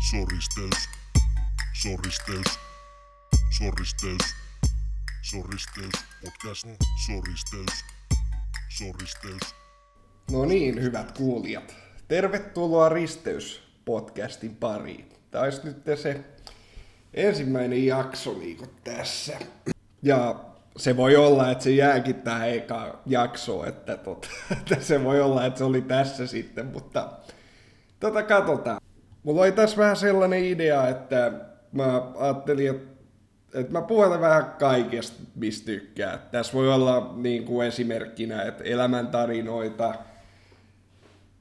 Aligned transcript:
Soristeus. 0.00 0.88
Soristeus. 1.82 2.58
Soristeus. 3.50 4.34
Soristeus. 5.22 6.04
Podcast. 6.24 6.66
Soristeus. 7.06 7.84
Soristeus. 8.68 9.54
No 10.30 10.44
niin, 10.44 10.82
hyvät 10.82 11.12
kuulijat. 11.12 11.74
Tervetuloa 12.08 12.88
Risteys-podcastin 12.88 14.56
pariin. 14.60 15.08
Tämä 15.30 15.44
olisi 15.44 15.60
nyt 15.64 15.76
se 16.02 16.24
ensimmäinen 17.14 17.86
jakso 17.86 18.38
niin 18.38 18.58
tässä. 18.84 19.38
Ja 20.02 20.44
se 20.76 20.96
voi 20.96 21.16
olla, 21.16 21.50
että 21.50 21.64
se 21.64 21.70
jääkin 21.70 22.14
tähän 22.14 22.50
eka 22.50 23.00
jaksoon, 23.06 23.68
että, 23.68 23.96
tota, 23.96 24.28
että 24.60 24.80
se 24.80 25.04
voi 25.04 25.20
olla, 25.20 25.46
että 25.46 25.58
se 25.58 25.64
oli 25.64 25.82
tässä 25.82 26.26
sitten, 26.26 26.66
mutta 26.66 27.12
tota 28.00 28.22
katsotaan. 28.22 28.80
Mulla 29.22 29.42
oli 29.42 29.52
tässä 29.52 29.76
vähän 29.76 29.96
sellainen 29.96 30.44
idea, 30.44 30.88
että 30.88 31.32
mä 31.72 32.02
ajattelin, 32.18 32.70
että 32.70 32.90
että 33.54 33.72
mä 33.72 33.82
puhutan 33.82 34.20
vähän 34.20 34.54
kaikesta, 34.58 35.22
mistä 35.34 35.66
tykkää. 35.66 36.18
Tässä 36.30 36.52
voi 36.52 36.72
olla 36.72 37.12
niin 37.16 37.44
kuin 37.44 37.66
esimerkkinä, 37.66 38.42
että 38.42 38.64
elämäntarinoita, 38.64 39.94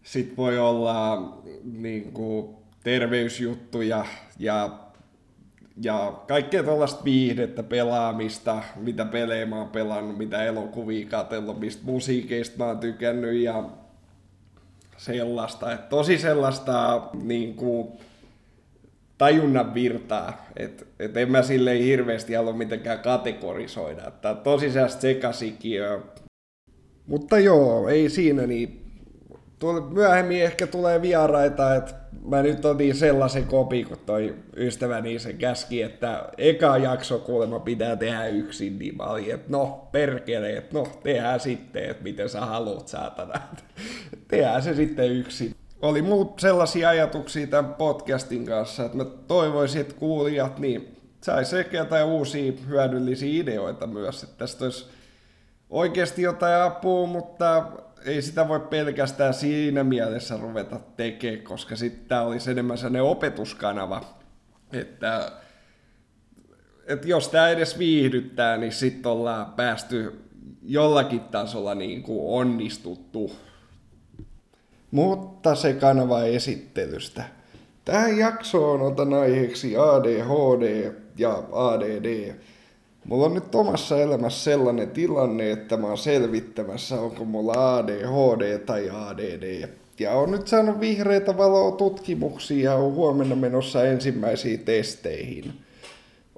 sitten 0.04 0.38
voi 0.38 0.58
olla 0.58 1.38
niin 1.64 2.12
kuin, 2.12 2.56
terveysjuttuja 2.84 4.06
ja, 4.40 4.70
ja 5.82 6.14
kaikkea 6.28 6.64
tällaista 6.64 7.04
viihdettä, 7.04 7.64
pelaamista, 7.64 8.64
mitä 8.76 9.06
pelejä 9.06 9.46
mä 9.46 9.56
oon 9.56 9.70
pelannut, 9.70 10.18
mitä 10.18 10.44
elokuvia 10.44 11.08
katsellut, 11.10 11.60
mistä 11.60 11.84
musiikeista 11.86 12.58
mä 12.58 12.66
oon 12.66 12.80
tykännyt 12.80 13.36
ja 13.36 13.64
sellaista. 15.00 15.74
Että 15.74 15.90
tosi 15.90 16.18
sellaista 16.18 17.02
niin 17.24 17.56
kuin, 17.56 17.88
tajunnan 19.18 19.74
virtaa, 19.74 20.46
että 20.58 20.86
et 21.00 21.18
en 21.18 21.32
mä 21.32 21.42
silleen 21.42 21.84
hirveästi 21.84 22.34
halua 22.34 22.54
mitenkään 22.54 23.00
kategorisoida, 23.00 24.08
että 24.08 24.36
tosi 24.36 24.72
sellaista 24.72 25.02
sekasikiöä. 25.02 26.00
Mutta 27.08 27.40
joo, 27.40 27.88
ei 27.88 28.10
siinä 28.10 28.48
niin. 28.48 28.86
Myöhemmin 29.94 30.44
ehkä 30.44 30.68
tulee 30.68 31.02
vieraita, 31.02 31.76
että 31.76 31.96
mä 32.26 32.42
nyt 32.42 32.66
otin 32.66 32.96
sellaisen 32.96 33.46
kopi, 33.46 33.84
kun 33.84 33.98
toi 34.06 34.36
ystäväni 34.56 35.20
se 35.20 35.34
käski, 35.34 35.82
että 35.82 36.30
eka 36.38 36.78
jakso 36.78 37.20
kuulemma 37.20 37.60
pitää 37.60 37.96
tehdä 37.96 38.28
yksin, 38.28 38.80
niin 38.80 38.98
mä 38.98 39.04
olin, 39.04 39.34
että 39.34 39.52
no 39.52 39.88
perkele, 39.92 40.54
että 40.54 40.78
no 40.78 40.88
tehdään 41.04 41.40
sitten, 41.40 41.90
että 41.90 42.04
miten 42.04 42.30
sä 42.30 42.42
haluat 42.42 42.88
saatana. 42.88 43.42
Tehdään 44.30 44.64
se 44.64 44.76
sitten 44.76 45.12
yksin 45.12 45.56
oli 45.82 46.02
muut 46.02 46.40
sellaisia 46.40 46.90
ajatuksia 46.90 47.48
tämän 47.48 47.74
podcastin 47.74 48.46
kanssa, 48.46 48.86
että 48.86 48.98
mä 48.98 49.06
toivoisin, 49.06 49.82
että 49.82 49.96
kuulijat 49.96 50.60
niin 50.60 50.98
saisi 51.22 51.60
ehkä 51.60 51.78
jotain 51.78 52.06
uusia 52.06 52.54
hyödyllisiä 52.68 53.42
ideoita 53.42 53.88
myös, 53.88 54.24
että 54.24 54.38
tästä 54.38 54.66
olisi 54.66 54.86
oikeasti 55.70 56.22
jotain 56.22 56.62
apua, 56.62 57.08
mutta 57.08 57.66
ei 58.06 58.22
sitä 58.22 58.48
voi 58.48 58.60
pelkästään 58.60 59.34
siinä 59.34 59.84
mielessä 59.84 60.38
ruveta 60.38 60.80
tekemään, 60.98 61.44
koska 61.44 61.76
sitten 61.76 62.06
tämä 62.08 62.22
olisi 62.22 62.52
enemmän 62.52 62.78
sellainen 62.78 63.04
opetuskanava, 63.04 64.02
että, 64.74 65.32
että 66.88 67.08
jos 67.08 67.28
tämä 67.28 67.50
edes 67.50 67.80
viihdyttää, 67.80 68.58
niin 68.58 68.72
sitten 68.72 69.12
ollaan 69.12 69.46
päästy 69.46 70.22
jollakin 70.64 71.20
tasolla 71.20 71.76
niin 71.76 72.04
kuin 72.04 72.40
onnistuttu 72.40 73.32
mutta 74.92 75.56
se 75.56 75.74
kanava 75.74 76.24
esittelystä. 76.24 77.24
Tähän 77.86 78.18
jaksoon 78.18 78.82
otan 78.82 79.14
aiheeksi 79.14 79.78
ADHD 79.78 80.92
ja 81.18 81.44
ADD. 81.52 82.34
Mulla 83.06 83.26
on 83.26 83.34
nyt 83.34 83.56
omassa 83.56 84.02
elämässä 84.02 84.44
sellainen 84.44 84.90
tilanne, 84.90 85.52
että 85.52 85.78
mä 85.78 85.88
oon 85.88 85.98
selvittämässä, 85.98 87.02
onko 87.02 87.26
mulla 87.26 87.78
ADHD 87.78 88.58
tai 88.58 88.90
ADD. 88.90 89.70
Ja 90.00 90.12
on 90.12 90.32
nyt 90.32 90.48
saanut 90.48 90.80
vihreitä 90.80 91.38
valoa 91.38 91.72
tutkimuksia 91.72 92.72
ja 92.72 92.76
on 92.76 92.94
huomenna 92.94 93.36
menossa 93.36 93.84
ensimmäisiin 93.84 94.60
testeihin. 94.60 95.54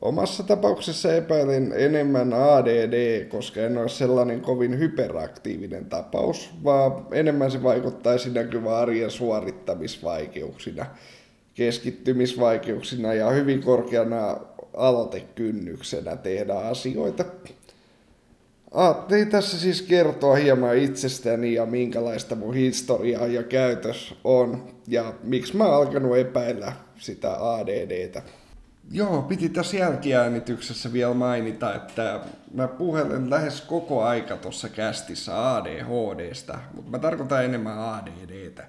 Omassa 0.02 0.44
tapauksessa 0.44 1.14
epäilen 1.14 1.74
enemmän 1.76 2.34
ADD, 2.34 3.26
koska 3.26 3.62
en 3.62 3.78
ole 3.78 3.90
sellainen 3.90 4.42
kovin 4.42 4.80
hyperaktiivinen 4.80 5.86
tapaus, 5.86 6.50
vaan 6.64 7.08
enemmän 7.12 7.52
se 7.52 7.64
vaikuttaisi 7.64 8.30
näkyvä 8.30 8.78
arjen 8.78 9.12
suorittamisvaikeuksina, 9.12 10.86
keskittymisvaikeuksina 11.54 13.14
ja 13.14 13.30
hyvin 13.30 13.64
korkeana 13.64 14.38
aloitekynnyksenä 14.74 16.16
tehdä 16.16 16.54
asioita. 16.54 17.26
Ajattelin 18.72 19.30
tässä 19.30 19.60
siis 19.60 19.82
kertoa 19.82 20.36
hieman 20.36 20.78
itsestäni 20.78 21.54
ja 21.54 21.66
minkälaista 21.66 22.36
mun 22.36 22.54
historiaa 22.54 23.28
ja 23.28 23.44
käytös 23.44 24.16
on 24.24 24.68
ja 24.88 25.14
miksi 25.24 25.58
mä 25.58 25.66
oon 25.66 25.76
alkanut 25.76 26.18
epäillä 26.18 26.74
sitä 26.98 27.54
ADDtä. 27.54 28.22
Joo, 28.94 29.22
piti 29.22 29.50
tässä 29.50 29.78
jälkiäänityksessä 29.78 30.94
vielä 30.94 31.14
mainita, 31.14 31.76
että 31.76 32.20
mä 32.54 32.68
puhelen 32.68 33.30
lähes 33.30 33.62
koko 33.62 34.04
aika 34.04 34.38
tuossa 34.38 34.70
kästissä 34.70 35.56
ADHDsta, 35.56 36.60
mutta 36.74 36.92
mä 36.92 37.00
tarkoitan 37.00 37.46
enemmän 37.46 37.80
ADDtä. 37.80 38.64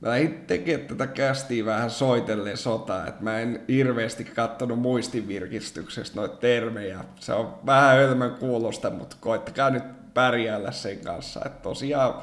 Mä 0.00 0.08
lähdin 0.08 0.44
tekemään 0.46 0.88
tätä 0.88 1.06
kästiä 1.06 1.64
vähän 1.64 1.90
soitellen 1.90 2.56
sotaa, 2.56 3.06
että 3.06 3.24
mä 3.24 3.38
en 3.38 3.60
hirveästi 3.68 4.24
kattonut 4.24 4.78
muistinvirkistyksestä 4.78 6.16
noita 6.16 6.36
termejä. 6.36 7.04
Se 7.20 7.32
on 7.32 7.54
vähän 7.66 7.96
hölmön 7.96 8.34
kuulosta, 8.34 8.90
mutta 8.90 9.16
koittakaa 9.20 9.70
nyt 9.70 10.14
pärjäällä 10.14 10.72
sen 10.72 10.98
kanssa. 10.98 11.40
Että 11.46 11.62
tosiaan 11.62 12.14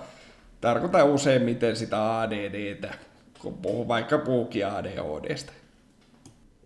tarkoitan 0.61 1.05
useimmiten 1.09 1.75
sitä 1.75 2.19
ADDtä, 2.19 2.93
kun 3.39 3.57
puhun 3.57 3.87
vaikka 3.87 4.17
puhukin 4.17 4.67
ADHDsta. 4.67 5.53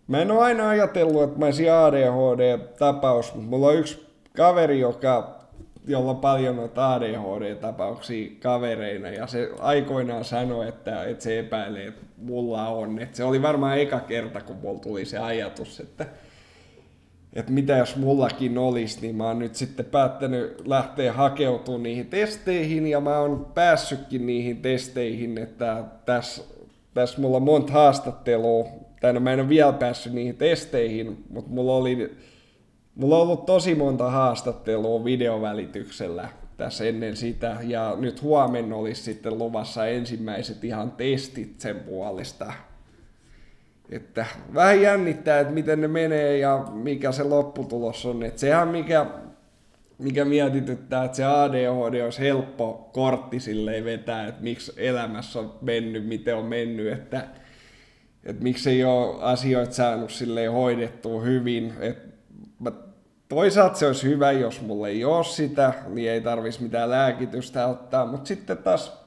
Mä 0.08 0.22
en 0.22 0.30
ole 0.30 0.44
aina 0.44 0.68
ajatellut, 0.68 1.22
että 1.22 1.38
mä 1.38 1.44
olisin 1.44 1.72
ADHD-tapaus, 1.72 3.34
mutta 3.34 3.50
mulla 3.50 3.66
on 3.66 3.76
yksi 3.76 4.06
kaveri, 4.36 4.80
joka, 4.80 5.40
jolla 5.86 6.10
on 6.10 6.16
paljon 6.16 6.56
noita 6.56 6.94
ADHD-tapauksia 6.94 8.30
kavereina, 8.42 9.08
ja 9.08 9.26
se 9.26 9.50
aikoinaan 9.58 10.24
sanoi, 10.24 10.68
että, 10.68 11.04
että 11.04 11.24
se 11.24 11.38
epäilee, 11.38 11.86
että 11.86 12.02
mulla 12.16 12.68
on. 12.68 12.98
Että 12.98 13.16
se 13.16 13.24
oli 13.24 13.42
varmaan 13.42 13.78
eka 13.78 14.00
kerta, 14.00 14.40
kun 14.40 14.56
mulla 14.62 14.80
tuli 14.80 15.04
se 15.04 15.18
ajatus, 15.18 15.80
että, 15.80 16.06
että 17.32 17.52
mitä 17.52 17.76
jos 17.76 17.96
mullakin 17.96 18.58
olisi, 18.58 19.00
niin 19.00 19.16
mä 19.16 19.26
oon 19.26 19.38
nyt 19.38 19.54
sitten 19.54 19.86
päättänyt 19.86 20.66
lähteä 20.66 21.12
hakeutumaan 21.12 21.82
niihin 21.82 22.06
testeihin, 22.06 22.86
ja 22.86 23.00
mä 23.00 23.18
oon 23.18 23.46
päässytkin 23.54 24.26
niihin 24.26 24.62
testeihin, 24.62 25.38
että 25.38 25.84
tässä, 26.06 26.42
tässä 26.94 27.20
mulla 27.20 27.36
on 27.36 27.42
monta 27.42 27.72
haastattelua 27.72 28.87
tai 29.00 29.12
no 29.12 29.20
mä 29.20 29.32
en 29.32 29.40
ole 29.40 29.48
vielä 29.48 29.72
päässyt 29.72 30.12
niihin 30.12 30.36
testeihin, 30.36 31.24
mutta 31.30 31.50
mulla 31.50 31.72
oli 31.72 32.16
mulla 32.98 33.16
on 33.16 33.22
ollut 33.22 33.46
tosi 33.46 33.74
monta 33.74 34.10
haastattelua 34.10 35.04
videovälityksellä 35.04 36.28
tässä 36.56 36.84
ennen 36.84 37.16
sitä, 37.16 37.56
ja 37.62 37.94
nyt 37.98 38.22
huomenna 38.22 38.76
olisi 38.76 39.02
sitten 39.02 39.38
luvassa 39.38 39.86
ensimmäiset 39.86 40.64
ihan 40.64 40.92
testit 40.92 41.60
sen 41.60 41.76
puolesta. 41.76 42.52
Että 43.90 44.26
vähän 44.54 44.82
jännittää, 44.82 45.40
että 45.40 45.52
miten 45.52 45.80
ne 45.80 45.88
menee 45.88 46.38
ja 46.38 46.64
mikä 46.72 47.12
se 47.12 47.22
lopputulos 47.22 48.06
on. 48.06 48.22
Että 48.22 48.40
sehän 48.40 48.68
mikä, 48.68 49.06
mikä 49.98 50.24
mietityttää, 50.24 51.04
että 51.04 51.16
se 51.16 51.24
ADHD 51.24 52.04
olisi 52.04 52.20
helppo 52.20 52.90
kortti 52.92 53.40
silleen 53.40 53.84
vetää, 53.84 54.26
että 54.26 54.42
miksi 54.42 54.72
elämässä 54.76 55.38
on 55.38 55.54
mennyt, 55.62 56.06
miten 56.06 56.36
on 56.36 56.44
mennyt, 56.44 56.92
että 56.92 57.26
että 58.28 58.42
miksei 58.42 58.84
ole 58.84 59.16
asioita 59.20 59.74
saanut 59.74 60.10
silleen 60.10 60.52
hoidettua 60.52 61.20
hyvin. 61.22 61.74
Et 61.80 61.98
mä, 62.58 62.72
toisaalta 63.28 63.78
se 63.78 63.86
olisi 63.86 64.08
hyvä, 64.08 64.32
jos 64.32 64.60
mulla 64.60 64.88
ei 64.88 65.04
ole 65.04 65.24
sitä, 65.24 65.72
niin 65.88 66.10
ei 66.10 66.20
tarvitsisi 66.20 66.64
mitään 66.64 66.90
lääkitystä 66.90 67.66
ottaa, 67.66 68.06
mutta 68.06 68.28
sitten 68.28 68.58
taas 68.58 68.98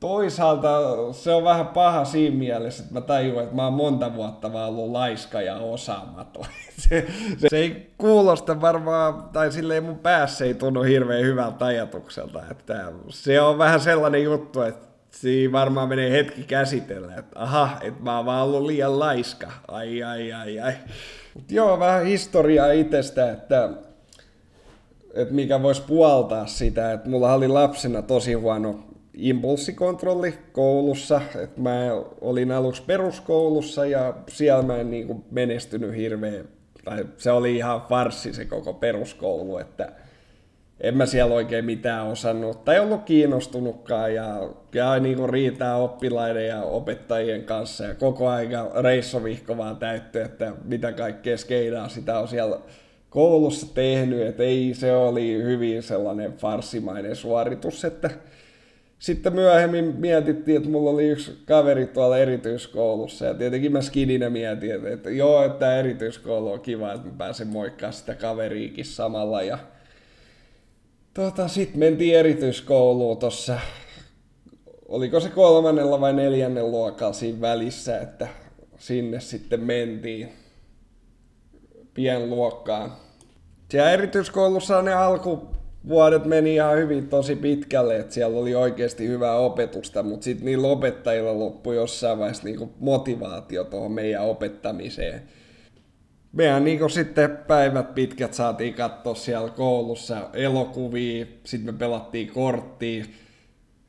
toisaalta 0.00 0.68
se 1.12 1.34
on 1.34 1.44
vähän 1.44 1.66
paha 1.66 2.04
siinä 2.04 2.36
mielessä, 2.36 2.82
että 2.82 2.94
mä 2.94 3.00
tajuan, 3.00 3.44
että 3.44 3.56
mä 3.56 3.64
oon 3.64 3.72
monta 3.72 4.14
vuotta 4.14 4.52
vaan 4.52 4.68
ollut 4.68 4.90
laiska 4.90 5.42
ja 5.42 5.56
osaamaton. 5.56 6.44
Se, 6.78 7.06
se, 7.38 7.48
se 7.48 7.56
ei 7.56 7.90
kuulosta 7.98 8.60
varmaan, 8.60 9.22
tai 9.32 9.52
silleen 9.52 9.84
mun 9.84 9.98
päässä 9.98 10.44
ei 10.44 10.54
tunnu 10.54 10.82
hirveän 10.82 11.24
hyvältä 11.24 11.64
ajatukselta, 11.64 12.42
että 12.50 12.84
se 13.08 13.40
on 13.40 13.58
vähän 13.58 13.80
sellainen 13.80 14.22
juttu, 14.22 14.62
että 14.62 14.86
siinä 15.10 15.52
varmaan 15.52 15.88
menee 15.88 16.10
hetki 16.10 16.42
käsitellä, 16.42 17.14
että 17.14 17.40
aha, 17.40 17.78
että 17.82 18.02
mä 18.02 18.16
oon 18.16 18.26
vaan 18.26 18.44
ollut 18.44 18.66
liian 18.66 18.98
laiska. 18.98 19.52
Ai, 19.68 20.02
ai, 20.02 20.32
ai, 20.32 20.60
ai. 20.60 20.72
Mut 21.34 21.50
joo, 21.50 21.78
vähän 21.78 22.04
historiaa 22.04 22.72
itsestä, 22.72 23.32
että, 23.32 23.70
että 25.14 25.34
mikä 25.34 25.62
voisi 25.62 25.82
puoltaa 25.82 26.46
sitä, 26.46 26.92
että 26.92 27.08
mulla 27.08 27.34
oli 27.34 27.48
lapsena 27.48 28.02
tosi 28.02 28.32
huono 28.32 28.84
impulssikontrolli 29.16 30.34
koulussa. 30.52 31.20
Et 31.42 31.56
mä 31.56 31.90
olin 32.20 32.52
aluksi 32.52 32.82
peruskoulussa 32.82 33.86
ja 33.86 34.14
siellä 34.28 34.62
mä 34.62 34.76
en 34.76 34.90
niin 34.90 35.24
menestynyt 35.30 35.96
hirveän, 35.96 36.48
tai 36.84 37.06
se 37.16 37.30
oli 37.30 37.56
ihan 37.56 37.82
farssi 37.88 38.32
se 38.32 38.44
koko 38.44 38.74
peruskoulu, 38.74 39.58
että 39.58 39.92
en 40.80 40.96
mä 40.96 41.06
siellä 41.06 41.34
oikein 41.34 41.64
mitään 41.64 42.06
osannut 42.06 42.64
tai 42.64 42.80
ollut 42.80 43.04
kiinnostunutkaan 43.04 44.14
ja, 44.14 44.48
ja 44.74 44.98
niin 44.98 45.16
kuin 45.16 45.30
riitää 45.30 45.76
oppilaiden 45.76 46.46
ja 46.46 46.62
opettajien 46.62 47.44
kanssa 47.44 47.84
ja 47.84 47.94
koko 47.94 48.28
aika 48.28 48.70
reissovihko 48.82 49.56
vaan 49.56 49.76
täytty, 49.76 50.20
että 50.20 50.52
mitä 50.64 50.92
kaikkea 50.92 51.38
skeidaa 51.38 51.88
sitä 51.88 52.18
on 52.18 52.28
siellä 52.28 52.58
koulussa 53.10 53.74
tehnyt, 53.74 54.26
että 54.26 54.42
ei 54.42 54.74
se 54.74 54.96
oli 54.96 55.42
hyvin 55.42 55.82
sellainen 55.82 56.32
farsimainen 56.32 57.16
suoritus, 57.16 57.84
että 57.84 58.10
sitten 58.98 59.32
myöhemmin 59.32 59.94
mietittiin, 59.98 60.56
että 60.56 60.68
mulla 60.68 60.90
oli 60.90 61.08
yksi 61.08 61.38
kaveri 61.46 61.86
tuolla 61.86 62.18
erityiskoulussa 62.18 63.24
ja 63.24 63.34
tietenkin 63.34 63.72
mä 63.72 63.82
skidinä 63.82 64.30
mietin, 64.30 64.86
että, 64.86 65.10
joo, 65.10 65.44
että 65.44 65.78
erityiskoulu 65.78 66.52
on 66.52 66.60
kiva, 66.60 66.92
että 66.92 67.08
mä 67.08 67.14
pääsen 67.18 67.48
moikkaa 67.48 67.92
sitä 67.92 68.14
kaveriikin 68.14 68.84
samalla 68.84 69.42
ja 69.42 69.58
tota, 71.16 71.48
sitten 71.48 71.78
mentiin 71.78 72.16
erityiskouluun 72.16 73.16
tuossa, 73.16 73.58
oliko 74.88 75.20
se 75.20 75.28
kolmannella 75.28 76.00
vai 76.00 76.12
neljännen 76.12 76.70
luokalla 76.70 77.12
siinä 77.12 77.40
välissä, 77.40 78.00
että 78.00 78.28
sinne 78.78 79.20
sitten 79.20 79.60
mentiin 79.60 80.32
pienluokkaan. 81.94 82.92
Siellä 83.68 83.90
erityiskoulussa 83.90 84.82
ne 84.82 84.92
alkuvuodet 84.92 86.24
meni 86.24 86.54
ihan 86.54 86.76
hyvin 86.76 87.08
tosi 87.08 87.36
pitkälle, 87.36 87.96
että 87.96 88.14
siellä 88.14 88.38
oli 88.38 88.54
oikeasti 88.54 89.08
hyvää 89.08 89.36
opetusta, 89.36 90.02
mutta 90.02 90.24
sitten 90.24 90.46
niillä 90.46 90.68
opettajilla 90.68 91.38
loppui 91.38 91.76
jossain 91.76 92.18
vaiheessa 92.18 92.44
niinku 92.44 92.72
motivaatio 92.78 93.64
tuohon 93.64 93.92
meidän 93.92 94.22
opettamiseen. 94.22 95.22
Meidän 96.36 96.64
niin 96.64 96.90
sitten 96.90 97.38
päivät 97.46 97.94
pitkät 97.94 98.34
saatiin 98.34 98.74
katsoa 98.74 99.14
siellä 99.14 99.50
koulussa 99.50 100.30
elokuvia, 100.32 101.26
sitten 101.44 101.74
me 101.74 101.78
pelattiin 101.78 102.32
korttia. 102.32 103.04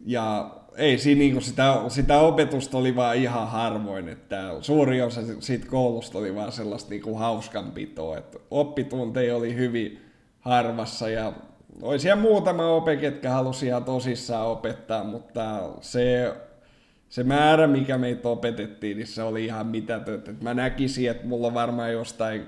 Ja 0.05 0.51
ei 0.75 0.97
siinä 0.97 1.19
niin 1.19 1.41
sitä, 1.41 1.75
sitä 1.87 2.19
opetusta 2.19 2.77
oli 2.77 2.95
vaan 2.95 3.15
ihan 3.15 3.47
harvoin, 3.47 4.09
että 4.09 4.53
suuri 4.61 5.01
osa 5.01 5.21
siitä 5.39 5.67
koulusta 5.67 6.17
oli 6.17 6.35
vaan 6.35 6.51
sellaista 6.51 6.89
niin 6.89 7.17
hauskanpitoa, 7.17 8.17
että 8.17 8.37
oppitunteja 8.51 9.35
oli 9.35 9.55
hyvin 9.55 10.01
harvassa 10.39 11.09
ja 11.09 11.33
oli 11.81 11.99
siellä 11.99 12.21
muutama 12.21 12.69
ope, 12.69 12.97
ketkä 12.97 13.29
halusi 13.29 13.65
ihan 13.65 13.83
tosissaan 13.83 14.47
opettaa, 14.47 15.03
mutta 15.03 15.69
se, 15.81 16.33
se 17.09 17.23
määrä, 17.23 17.67
mikä 17.67 17.97
meitä 17.97 18.29
opetettiin, 18.29 18.97
niin 18.97 19.07
se 19.07 19.23
oli 19.23 19.45
ihan 19.45 19.67
mitätöntä. 19.67 20.33
Mä 20.41 20.53
näkisin, 20.53 21.11
että 21.11 21.27
mulla 21.27 21.53
varmaan 21.53 21.91
jostain 21.91 22.47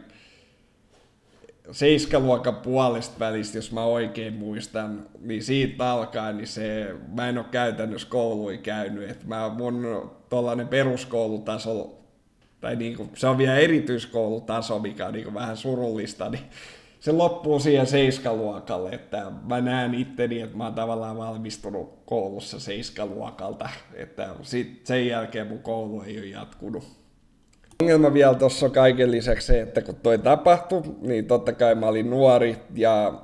seiskaluokan 1.72 2.56
puolesta 2.56 3.20
välistä, 3.20 3.58
jos 3.58 3.72
mä 3.72 3.84
oikein 3.84 4.34
muistan, 4.34 5.04
niin 5.20 5.44
siitä 5.44 5.92
alkaen, 5.92 6.38
niin 6.38 6.48
se, 6.48 6.96
mä 7.16 7.30
en 7.30 7.38
ole 7.38 7.46
käytännössä 7.52 8.08
koului 8.10 8.58
käynyt, 8.58 9.10
että 9.10 9.26
mä 9.28 9.50
mun 9.50 10.12
tollanen 10.30 10.68
peruskoulutaso, 10.68 12.00
tai 12.62 12.76
niin 12.76 12.98
kuin, 12.98 13.10
se 13.16 13.28
on 13.28 13.38
vielä 13.38 13.56
erityiskoulutaso, 13.56 14.80
mikä 14.80 15.08
on 15.08 15.14
niin 15.14 15.24
kuin 15.24 15.34
vähän 15.34 15.58
surullista, 15.58 16.30
niin 16.30 16.44
se 17.00 17.12
loppuu 17.12 17.60
siihen 17.60 17.88
seiskaluokalle, 17.88 18.90
että 18.90 19.31
mä 19.48 19.62
näen 19.62 19.94
itteni, 19.94 20.42
että 20.42 20.57
mä 20.57 20.63
oon 20.63 20.74
tavallaan 20.74 21.18
valmistunut 21.18 22.00
koulussa 22.06 22.60
seiskaluokalta, 22.60 23.69
että 23.94 24.30
sit 24.42 24.86
sen 24.86 25.07
jälkeen 25.07 25.48
mun 25.48 25.60
koulu 25.60 26.01
ei 26.01 26.18
ole 26.18 26.25
jatkunut. 26.25 26.84
Ongelma 27.81 28.13
vielä 28.13 28.36
tuossa 28.36 28.66
on 28.66 28.72
kaiken 28.72 29.12
lisäksi 29.12 29.48
se, 29.48 29.62
että 29.62 29.81
kun 29.81 29.96
toi 29.96 30.18
tapahtui, 30.18 30.81
niin 31.01 31.25
totta 31.25 31.54
kai 31.54 31.75
mä 31.75 31.88
olin 31.88 32.10
nuori 32.10 32.57
ja 32.75 33.22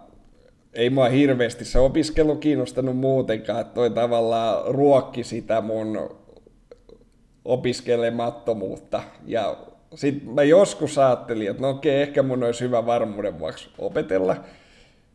ei 0.74 0.90
mua 0.90 1.10
hirveästi 1.10 1.66
se 1.66 1.80
opiskelu 1.80 2.36
kiinnostanut 2.36 2.98
muutenkaan, 2.98 3.62
että 3.62 3.74
toi 3.74 3.90
tavallaan 3.90 4.76
ruokki 4.76 5.24
sitä 5.24 5.62
mun 5.62 6.10
opiskelemattomuutta. 7.46 9.04
Ja 9.26 9.58
sitten 9.96 10.30
mä 10.30 10.44
joskus 10.44 10.98
ajattelin, 10.98 11.50
että 11.50 11.62
no 11.62 11.70
okei, 11.70 12.02
ehkä 12.02 12.24
mun 12.24 12.44
olisi 12.44 12.64
hyvä 12.64 12.86
varmuuden 12.86 13.40
vuoksi 13.40 13.70
opetella, 13.78 14.36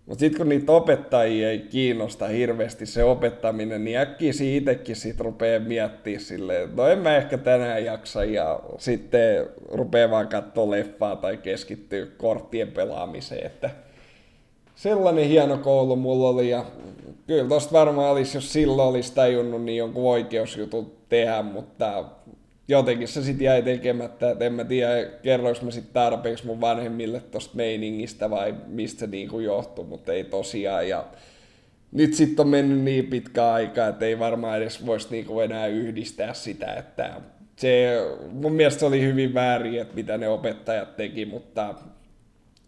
mutta 0.07 0.21
sitten 0.21 0.39
kun 0.39 0.49
niitä 0.49 0.73
opettajia 0.73 1.51
ei 1.51 1.59
kiinnosta 1.59 2.27
hirveästi 2.27 2.87
se 2.87 3.05
opettaminen, 3.05 3.85
niin 3.85 3.99
äkkiä 3.99 4.33
itsekin 4.41 4.97
sit 4.97 5.21
rupeaa 5.21 5.61
miettimään 5.61 6.21
silleen, 6.21 6.77
no 6.77 6.89
en 6.89 6.99
mä 6.99 7.17
ehkä 7.17 7.39
tänään 7.39 7.85
jaksa 7.85 8.25
ja 8.25 8.61
sitten 8.79 9.47
rupeaa 9.69 10.11
vaan 10.11 10.29
katsoa 10.29 10.71
leffaa 10.71 11.17
tai 11.17 11.37
keskittyä 11.37 12.07
korttien 12.17 12.69
pelaamiseen, 12.69 13.47
että 13.47 13.71
sellainen 14.75 15.29
hieno 15.29 15.59
koulu 15.59 15.97
mulla 15.97 16.29
oli 16.29 16.51
ja 16.51 16.65
kyllä 17.27 17.49
tosta 17.49 17.73
varmaan 17.73 18.11
olisi, 18.11 18.37
jos 18.37 18.53
silloin 18.53 18.89
olisi 18.89 19.15
tajunnut, 19.15 19.65
niin 19.65 19.79
jonkun 19.79 20.11
oikeusjutun 20.11 20.93
tehdä, 21.09 21.43
mutta 21.43 22.05
jotenkin 22.71 23.09
se 23.09 23.23
sitten 23.23 23.45
jäi 23.45 23.63
tekemättä, 23.63 24.31
että 24.31 24.45
en 24.45 24.53
mä 24.53 24.65
tiedä, 24.65 25.05
kerroinko 25.23 25.65
mä 25.65 25.71
sitten 25.71 25.95
tarpeeksi 25.95 26.47
mun 26.47 26.61
vanhemmille 26.61 27.21
tosta 27.21 27.57
meiningistä 27.57 28.31
vai 28.31 28.55
mistä 28.67 29.01
se 29.01 29.07
niinku 29.07 29.41
johtui, 29.41 29.85
mutta 29.85 30.13
ei 30.13 30.25
tosiaan. 30.25 30.89
Ja 30.89 31.05
nyt 31.93 32.15
sitten 32.15 32.43
on 32.45 32.49
mennyt 32.49 32.79
niin 32.79 33.07
pitkä 33.07 33.53
aika, 33.53 33.87
että 33.87 34.07
ei 34.07 34.19
varmaan 34.19 34.59
edes 34.59 34.87
voisi 34.87 35.09
niinku 35.11 35.41
enää 35.41 35.67
yhdistää 35.67 36.35
sitä, 36.35 36.75
että 36.75 37.21
se, 37.57 37.97
mun 38.33 38.53
mielestä 38.53 38.87
oli 38.87 39.01
hyvin 39.01 39.35
väärin, 39.35 39.81
että 39.81 39.95
mitä 39.95 40.19
ne 40.19 40.29
opettajat 40.29 40.97
teki, 40.97 41.25
mutta 41.25 41.75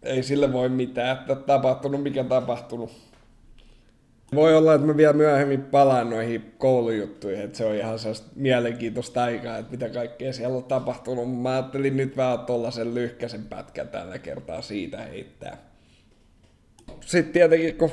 ei 0.03 0.23
sille 0.23 0.53
voi 0.53 0.69
mitään, 0.69 1.17
että 1.17 1.35
tapahtunut 1.35 2.03
mikä 2.03 2.23
tapahtunut. 2.23 2.91
Voi 4.35 4.55
olla, 4.55 4.73
että 4.73 4.87
mä 4.87 4.97
vielä 4.97 5.13
myöhemmin 5.13 5.61
palaan 5.61 6.09
noihin 6.09 6.53
koulujuttuihin, 6.57 7.43
että 7.43 7.57
se 7.57 7.65
on 7.65 7.75
ihan 7.75 7.99
sellaista 7.99 8.27
mielenkiintoista 8.35 9.23
aikaa, 9.23 9.57
että 9.57 9.71
mitä 9.71 9.89
kaikkea 9.89 10.33
siellä 10.33 10.57
on 10.57 10.63
tapahtunut. 10.63 11.41
Mä 11.41 11.51
ajattelin 11.51 11.97
nyt 11.97 12.17
vähän 12.17 12.39
tuollaisen 12.39 12.95
lyhkäisen 12.95 13.43
pätkän 13.43 13.87
tällä 13.87 14.19
kertaa 14.19 14.61
siitä 14.61 14.97
heittää. 14.97 15.57
Sitten 17.05 17.33
tietenkin 17.33 17.77
kun 17.77 17.91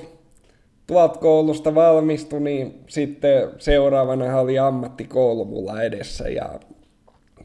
tuolta 0.87 1.19
koulusta 1.19 1.75
valmistui, 1.75 2.41
niin 2.41 2.85
sitten 2.87 3.51
seuraavana 3.59 4.41
oli 4.41 4.59
ammattikoulu 4.59 5.45
mulla 5.45 5.83
edessä 5.83 6.29
ja 6.29 6.61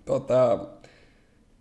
tota, 0.06 0.60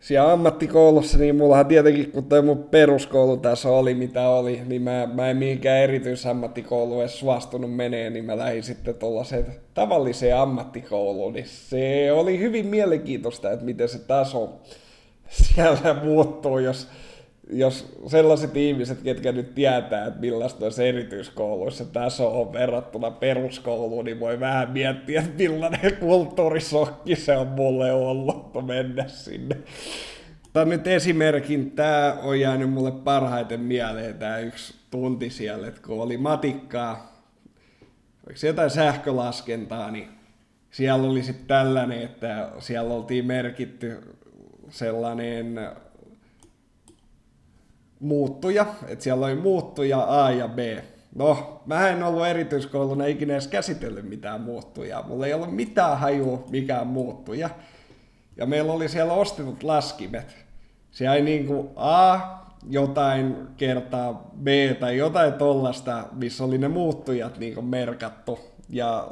siellä 0.05 0.33
ammattikoulussa, 0.33 1.19
niin 1.19 1.37
mullahan 1.37 1.67
tietenkin, 1.67 2.13
kun 2.13 2.25
toi 2.25 2.43
mun 2.43 2.65
peruskoulutaso 2.65 3.79
oli 3.79 3.95
mitä 3.95 4.29
oli, 4.29 4.63
niin 4.67 4.83
mä, 4.83 5.09
mä 5.15 5.31
en 5.31 5.37
mihinkään 5.37 5.79
erityisammattikouluun 5.79 7.01
edes 7.01 7.19
suostunut 7.19 7.77
menee, 7.77 8.11
niin 8.11 8.25
mä 8.25 8.39
lähdin 8.39 8.63
sitten 8.63 8.95
tuollaiseen 8.95 9.47
tavalliseen 9.75 10.37
ammattikouluun, 10.37 11.33
niin 11.33 11.47
se 11.47 12.13
oli 12.13 12.39
hyvin 12.39 12.67
mielenkiintoista, 12.67 13.51
että 13.51 13.65
miten 13.65 13.89
se 13.89 13.99
taso 13.99 14.61
siellä 15.29 15.95
muuttuu, 16.03 16.59
jos 16.59 16.89
jos 17.51 17.97
sellaiset 18.07 18.57
ihmiset, 18.57 19.03
ketkä 19.03 19.33
nyt 19.33 19.55
tietää, 19.55 20.07
että 20.07 20.21
millaista 20.21 20.65
olisi 20.65 20.89
erityiskouluissa 20.89 21.85
taso 21.85 22.41
on 22.41 22.53
verrattuna 22.53 23.11
peruskouluun, 23.11 24.05
niin 24.05 24.21
voi 24.21 24.41
vähän 24.41 24.71
miettiä, 24.71 25.21
että 25.21 25.43
millainen 25.43 25.97
kulttuurisokki 25.97 27.17
se 27.17 27.37
on 27.37 27.47
mulle 27.47 27.93
ollut 27.93 28.67
mennä 28.67 29.09
sinne. 29.09 29.57
Tämä 30.53 30.65
nyt 30.65 30.87
esimerkin, 30.87 31.71
tämä 31.71 32.17
on 32.23 32.41
jäänyt 32.41 32.71
mulle 32.71 32.93
parhaiten 32.93 33.61
mieleen, 33.61 34.19
tämä 34.19 34.39
yksi 34.39 34.75
tunti 34.91 35.31
siellä, 35.31 35.67
että 35.69 35.81
kun 35.87 36.03
oli 36.03 36.17
matikkaa, 36.17 37.23
oliko 38.27 38.47
jotain 38.47 38.71
sähkölaskentaa, 38.71 39.91
niin 39.91 40.09
siellä 40.71 41.09
oli 41.09 41.23
sitten 41.23 41.47
tällainen, 41.47 42.03
että 42.03 42.49
siellä 42.59 42.95
oltiin 42.95 43.27
merkitty 43.27 44.01
sellainen 44.69 45.61
muuttuja, 48.05 48.67
että 48.89 49.03
siellä 49.03 49.27
oli 49.27 49.35
muuttuja 49.35 50.25
A 50.25 50.31
ja 50.31 50.49
B. 50.49 50.59
No, 51.15 51.61
mä 51.67 51.89
en 51.89 52.03
ollut 52.03 52.27
erityiskouluna 52.27 53.07
ikinä 53.07 53.33
edes 53.33 53.49
käsitellyt 53.49 54.09
mitään 54.09 54.41
muuttujaa. 54.41 55.03
Mulla 55.03 55.27
ei 55.27 55.35
ollut 55.35 55.57
mitään 55.57 55.99
hajua 55.99 56.45
mikään 56.51 56.87
muuttuja. 56.87 57.51
Ja 58.37 58.47
meillä 58.47 58.73
oli 58.73 58.89
siellä 58.89 59.13
ostetut 59.13 59.63
laskimet. 59.63 60.37
Siellä 60.91 61.15
ei 61.15 61.23
niinku 61.23 61.73
A 61.77 62.19
jotain 62.71 63.37
kertaa 63.57 64.31
B 64.43 64.47
tai 64.81 64.97
jotain 64.97 65.33
tollasta, 65.33 66.05
missä 66.13 66.45
oli 66.45 66.59
ne 66.59 66.69
muuttujat 66.69 67.39
niinku 67.39 67.63
merkattu. 67.63 68.39
Ja 68.69 69.09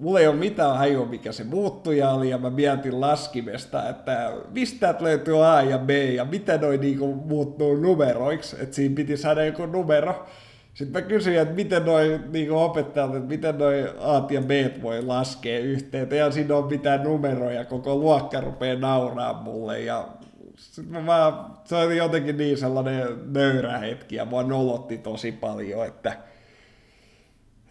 mulla 0.00 0.20
ei 0.20 0.26
ole 0.26 0.36
mitään 0.36 0.76
hajua, 0.76 1.06
mikä 1.06 1.32
se 1.32 1.44
muuttuja 1.44 2.10
oli, 2.10 2.30
ja 2.30 2.38
mä 2.38 2.50
mietin 2.50 3.00
laskimesta, 3.00 3.88
että 3.88 4.32
mistä 4.50 4.94
löytyy 5.00 5.46
A 5.46 5.62
ja 5.62 5.78
B, 5.78 5.90
ja 5.90 6.24
mitä 6.24 6.58
noi 6.58 6.78
niinku 6.78 7.06
muuttuu 7.06 7.76
numeroiksi, 7.76 8.56
että 8.60 8.74
siinä 8.74 8.94
piti 8.94 9.16
saada 9.16 9.44
joku 9.44 9.66
numero. 9.66 10.26
Sitten 10.74 11.02
mä 11.02 11.08
kysyin, 11.08 11.38
että 11.40 11.54
miten 11.54 11.84
noi 11.84 12.20
niin 12.32 12.52
opettajat, 12.52 13.14
että 13.14 13.28
miten 13.28 13.58
noi 13.58 13.94
A 14.00 14.26
ja 14.30 14.40
B 14.42 14.50
voi 14.82 15.02
laskea 15.02 15.58
yhteen. 15.58 16.10
Ja 16.10 16.30
siinä 16.30 16.56
on 16.56 16.66
mitään 16.66 17.02
numeroja, 17.02 17.64
koko 17.64 17.94
luokka 17.94 18.40
rupeaa 18.40 18.78
nauraa 18.78 19.42
mulle. 19.42 19.80
Ja 19.80 20.08
sitten 20.56 20.92
mä 20.92 21.06
vaan, 21.06 21.46
se 21.64 21.76
oli 21.76 21.96
jotenkin 21.96 22.36
niin 22.36 22.58
sellainen 22.58 23.06
nöyrä 23.26 23.78
hetki 23.78 24.16
ja 24.16 24.24
mua 24.24 24.42
nolotti 24.42 24.98
tosi 24.98 25.32
paljon, 25.32 25.86
että 25.86 26.16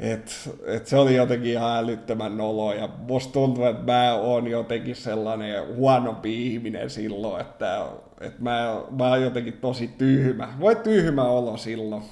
et, 0.01 0.49
et 0.65 0.87
se 0.87 0.97
oli 0.97 1.15
jotenkin 1.15 1.51
ihan 1.51 1.77
älyttömän 1.77 2.37
nolo 2.37 2.73
ja 2.73 2.89
musta 2.97 3.33
tuntuu, 3.33 3.65
että 3.65 3.91
mä 3.91 4.13
oon 4.13 4.47
jotenkin 4.47 4.95
sellainen 4.95 5.75
huonompi 5.75 6.47
ihminen 6.47 6.89
silloin, 6.89 7.41
että, 7.41 7.85
että 8.21 8.41
mä, 8.41 8.83
mä 8.97 9.09
oon 9.09 9.21
jotenkin 9.21 9.53
tosi 9.53 9.87
tyhmä. 9.87 10.53
Voi 10.59 10.75
tyhmä 10.75 11.23
olo 11.23 11.57
silloin. 11.57 12.03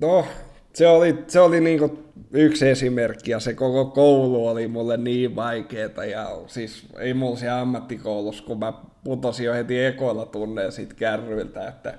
No, 0.00 0.24
se 0.72 0.88
oli, 0.88 1.24
se 1.26 1.40
oli 1.40 1.60
niinku 1.60 1.98
yksi 2.32 2.68
esimerkki 2.68 3.30
ja 3.30 3.40
se 3.40 3.54
koko 3.54 3.84
koulu 3.84 4.46
oli 4.46 4.68
mulle 4.68 4.96
niin 4.96 5.36
vaikeeta 5.36 6.04
ja 6.04 6.38
siis 6.46 6.86
ei 6.98 7.14
mulla 7.14 7.36
siellä 7.36 7.60
ammattikoulussa, 7.60 8.44
kun 8.44 8.58
mä 8.58 8.72
putosin 9.04 9.46
jo 9.46 9.54
heti 9.54 9.84
ekoilla 9.84 10.26
tunneilla 10.26 10.70
siitä 10.70 10.94
kärryiltä, 10.94 11.68
että 11.68 11.98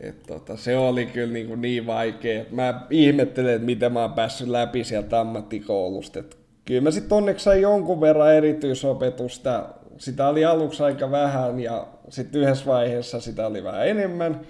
et 0.00 0.22
tota, 0.26 0.56
se 0.56 0.76
oli 0.76 1.06
kyllä 1.06 1.32
niin, 1.32 1.46
kuin 1.46 1.60
niin 1.60 1.86
vaikea. 1.86 2.44
Mä 2.50 2.86
ihmettelen, 2.90 3.54
että 3.54 3.66
miten 3.66 3.92
mä 3.92 4.00
oon 4.00 4.12
päässyt 4.12 4.48
läpi 4.48 4.84
sieltä 4.84 5.20
ammattikoulusta. 5.20 6.18
Et 6.18 6.38
kyllä 6.64 6.80
mä 6.80 6.90
sitten 6.90 7.16
onneksi 7.16 7.44
sain 7.44 7.62
jonkun 7.62 8.00
verran 8.00 8.34
erityisopetusta. 8.34 9.68
Sitä 9.98 10.28
oli 10.28 10.44
aluksi 10.44 10.82
aika 10.82 11.10
vähän 11.10 11.60
ja 11.60 11.86
sitten 12.08 12.40
yhdessä 12.40 12.66
vaiheessa 12.66 13.20
sitä 13.20 13.46
oli 13.46 13.64
vähän 13.64 13.88
enemmän. 13.88 14.40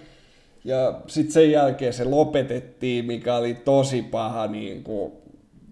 Ja 0.64 1.00
sitten 1.07 1.33
sen 1.33 1.50
jälkeen 1.50 1.93
se 1.93 2.05
lopetettiin, 2.05 3.05
mikä 3.05 3.37
oli 3.37 3.55
tosi 3.55 4.02
paha. 4.02 4.47
Niin 4.47 4.85
kuin, 4.85 5.12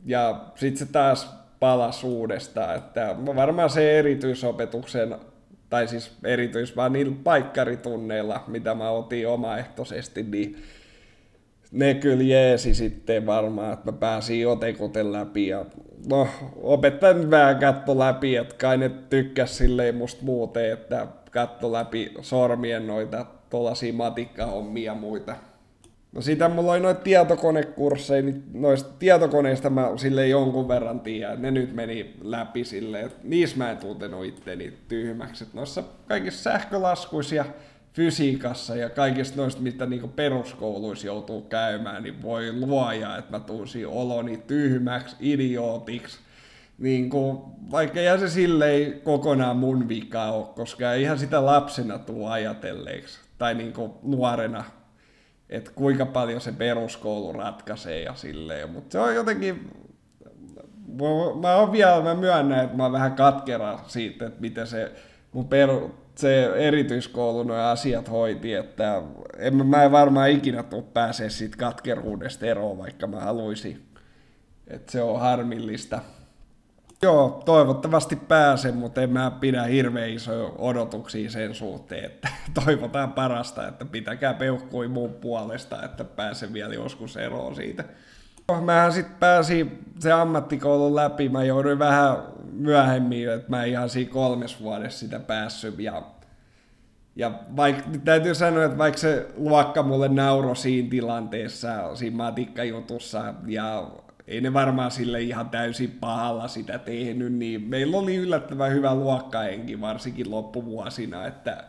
ja 0.07 0.41
sitten 0.55 0.87
se 0.87 0.93
taas 0.93 1.35
palasi 1.61 2.07
uudestaan. 2.07 2.77
Että 2.77 3.17
varmaan 3.37 3.71
se 3.71 3.99
erityisopetuksen 3.99 5.17
tai 5.71 5.89
siis 5.89 6.13
erityis 6.25 6.77
vaan 6.77 6.93
niillä 6.93 7.17
paikkaritunneilla, 7.25 8.45
mitä 8.47 8.75
mä 8.75 8.91
otin 8.91 9.29
omaehtoisesti, 9.29 10.23
niin 10.23 10.57
ne 11.73 11.95
kyllä 11.95 12.23
jeesi 12.23 12.75
sitten 12.75 13.27
varmaan, 13.27 13.73
että 13.73 13.93
mä 13.93 13.99
pääsin 13.99 14.41
jotenkin 14.41 15.13
läpi. 15.13 15.49
Ja 15.49 15.65
no, 16.09 16.29
opettajan 16.63 17.31
vähän 17.31 17.59
katto 17.59 17.99
läpi, 17.99 18.37
että 18.37 18.55
kai 18.55 18.79
ne 18.79 18.89
tykkäs 18.89 19.59
silleen 19.59 19.95
musta 19.95 20.25
muuten, 20.25 20.73
että 20.73 21.07
katto 21.31 21.73
läpi 21.73 22.15
sormien 22.21 22.87
noita 22.87 23.27
tuollaisia 23.51 23.93
matikkahommia 23.93 24.93
ja 24.93 24.95
muita. 24.95 25.37
No 26.17 26.23
sitä 26.23 26.49
mulla 26.49 26.73
oli 26.73 26.81
noita 26.81 27.01
tietokonekursseja, 27.01 28.23
niin 28.23 28.43
noista 28.55 28.91
tietokoneista 28.99 29.71
mä 29.71 29.91
sille 29.97 30.29
jonkun 30.29 30.69
verran 30.69 31.01
tiedän. 31.01 31.43
Ne 31.43 31.51
nyt 31.51 31.75
meni 31.75 32.17
läpi 32.23 32.65
silleen, 32.65 33.07
että 33.07 33.19
niissä 33.23 33.57
mä 33.57 33.71
en 33.71 33.77
tuntenut 33.77 34.25
itteni 34.25 34.73
tyhmäksi. 34.89 35.45
Että 35.45 35.57
noissa 35.57 35.83
kaikissa 36.07 36.43
sähkölaskuissa 36.43 37.35
ja 37.35 37.45
fysiikassa 37.93 38.77
ja 38.77 38.91
kaikista 38.91 39.37
noista, 39.37 39.63
mitä 39.63 39.87
niinku 39.87 40.09
peruskouluissa 40.09 41.07
joutuu 41.07 41.43
käymään, 41.43 42.03
niin 42.03 42.23
voi 42.23 42.53
luoja, 42.53 43.17
että 43.17 43.31
mä 43.31 43.41
tunsin 43.41 43.87
oloni 43.87 44.37
tyhmäksi, 44.37 45.17
idiootiksi. 45.21 46.19
Niin 46.79 47.11
kuin, 47.11 47.39
vaikka 47.71 48.01
ei 48.01 48.19
se 48.19 48.29
silleen 48.29 49.01
kokonaan 49.01 49.57
mun 49.57 49.89
vika 49.89 50.25
ole, 50.25 50.47
koska 50.55 50.93
eihän 50.93 51.19
sitä 51.19 51.47
lapsena 51.47 51.99
tuu 51.99 52.27
ajatelleeksi. 52.27 53.19
Tai 53.39 53.55
niin 53.55 53.73
kuin 53.73 53.93
nuorena 54.03 54.65
että 55.51 55.71
kuinka 55.75 56.07
paljon 56.07 56.41
se 56.41 56.53
peruskoulu 56.53 57.33
ratkaisee 57.33 58.03
ja 58.03 58.15
silleen, 58.15 58.71
mutta 58.71 58.93
se 58.93 58.99
on 58.99 59.15
jotenkin, 59.15 59.71
mä 61.41 61.57
oon 61.57 61.73
vielä, 61.73 62.03
mä 62.03 62.15
myönnän, 62.15 62.65
että 62.65 62.77
mä 62.77 62.83
oon 62.83 62.93
vähän 62.93 63.13
katkera 63.13 63.79
siitä, 63.87 64.27
että 64.27 64.41
miten 64.41 64.67
se 64.67 64.93
mun 65.33 65.49
peru, 65.49 65.95
se 66.15 66.53
erityiskoulu 66.55 67.43
nuo 67.43 67.57
asiat 67.57 68.11
hoiti, 68.11 68.55
että 68.55 69.03
en, 69.39 69.67
mä 69.67 69.85
en 69.85 69.93
varmaan 69.93 70.31
ikinä 70.31 70.63
tule 70.63 70.83
pääsee 70.83 71.31
siitä 71.31 71.57
katkeruudesta 71.57 72.47
eroon, 72.47 72.79
vaikka 72.79 73.07
mä 73.07 73.21
haluaisin. 73.21 73.83
Että 74.67 74.93
se 74.93 75.03
on 75.03 75.21
harmillista. 75.21 76.01
Joo, 77.03 77.43
toivottavasti 77.45 78.17
pääsen, 78.17 78.77
mutta 78.77 79.03
en 79.03 79.11
mä 79.11 79.31
pidä 79.41 79.63
hirveän 79.63 80.11
isoja 80.11 80.51
odotuksia 80.59 81.31
sen 81.31 81.55
suhteen, 81.55 82.05
että 82.05 82.29
toivotaan 82.65 83.13
parasta, 83.13 83.69
että 83.69 83.85
pitäkää 83.85 84.35
peuhkui 84.35 84.89
muun 84.89 85.13
puolesta, 85.15 85.83
että 85.83 86.05
pääsen 86.05 86.53
vielä 86.53 86.75
joskus 86.75 87.17
eroon 87.17 87.55
siitä. 87.55 87.85
Mähän 88.65 88.93
sitten 88.93 89.17
pääsin 89.17 89.85
se 89.99 90.13
ammattikoulun 90.13 90.97
läpi, 90.97 91.29
mä 91.29 91.45
jouduin 91.45 91.79
vähän 91.79 92.17
myöhemmin, 92.53 93.31
että 93.31 93.51
mä 93.51 93.65
ihan 93.65 93.89
siinä 93.89 94.13
kolmes 94.13 94.61
vuodessa 94.61 94.99
sitä 94.99 95.21
päässyt 95.21 95.79
ja 95.79 96.03
ja 97.17 97.31
vaikka, 97.57 97.83
täytyy 98.05 98.35
sanoa, 98.35 98.65
että 98.65 98.79
vaikka 98.79 99.01
se 99.01 99.27
luokka 99.37 99.83
mulle 99.83 100.09
nauro 100.09 100.55
siinä 100.55 100.91
tilanteessa, 100.91 101.97
siinä 101.97 102.17
matikkajutussa, 102.17 103.35
ja 103.47 103.91
ei 104.29 104.41
ne 104.41 104.53
varmaan 104.53 104.91
sille 104.91 105.21
ihan 105.21 105.51
täysin 105.51 105.91
pahalla 105.91 106.49
sitä 106.49 106.79
tehnyt, 106.79 107.33
niin 107.33 107.63
meillä 107.63 107.97
oli 107.97 108.17
yllättävän 108.17 108.73
hyvä 108.73 108.95
luokkaenki, 108.95 109.81
varsinkin 109.81 110.31
loppuvuosina, 110.31 111.27
että, 111.27 111.65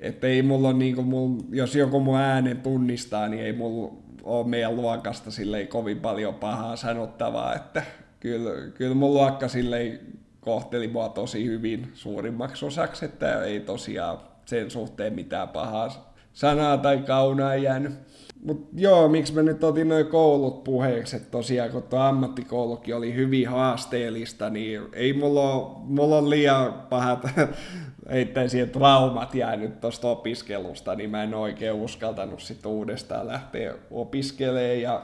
että 0.00 0.26
ei 0.26 0.42
mulla 0.42 0.72
niin 0.72 1.04
mul, 1.04 1.40
jos 1.50 1.74
joku 1.74 2.00
mun 2.00 2.18
äänen 2.18 2.60
tunnistaa, 2.60 3.28
niin 3.28 3.42
ei 3.42 3.52
mulla 3.52 3.92
ole 4.22 4.46
meidän 4.46 4.76
luokasta 4.76 5.30
sille 5.30 5.66
kovin 5.66 6.00
paljon 6.00 6.34
pahaa 6.34 6.76
sanottavaa, 6.76 7.54
että 7.54 7.82
kyllä, 8.20 8.50
kyllä 8.74 8.94
mun 8.94 9.14
luokka 9.14 9.48
sille 9.48 10.00
kohteli 10.40 10.88
mua 10.88 11.08
tosi 11.08 11.44
hyvin 11.46 11.90
suurimmaksi 11.94 12.64
osaksi, 12.64 13.04
että 13.04 13.44
ei 13.44 13.60
tosiaan 13.60 14.18
sen 14.44 14.70
suhteen 14.70 15.14
mitään 15.14 15.48
pahaa 15.48 16.14
sanaa 16.32 16.78
tai 16.78 16.98
kaunaa 16.98 17.56
jäänyt. 17.56 18.07
Mutta 18.44 18.68
joo, 18.76 19.08
miksi 19.08 19.34
mä 19.34 19.42
nyt 19.42 19.64
otin 19.64 19.88
noin 19.88 20.06
koulut 20.06 20.64
puheeksi, 20.64 21.16
että 21.16 21.30
tosiaan 21.30 21.70
kun 21.70 21.82
tuo 21.82 21.98
ammattikoulukin 21.98 22.96
oli 22.96 23.14
hyvin 23.14 23.48
haasteellista, 23.48 24.50
niin 24.50 24.82
ei 24.92 25.12
mulla 25.12 25.54
ole, 25.54 25.76
mulla 25.84 26.18
on 26.18 26.30
liian 26.30 26.72
pahat 26.72 27.26
heittäisiin 28.10 28.70
traumat 28.70 29.34
jäänyt 29.34 29.80
tuosta 29.80 30.08
opiskelusta, 30.08 30.94
niin 30.94 31.10
mä 31.10 31.22
en 31.22 31.34
oikein 31.34 31.72
uskaltanut 31.72 32.40
sitten 32.40 32.70
uudestaan 32.70 33.26
lähteä 33.26 33.74
opiskelemaan. 33.90 34.80
Ja 34.80 35.02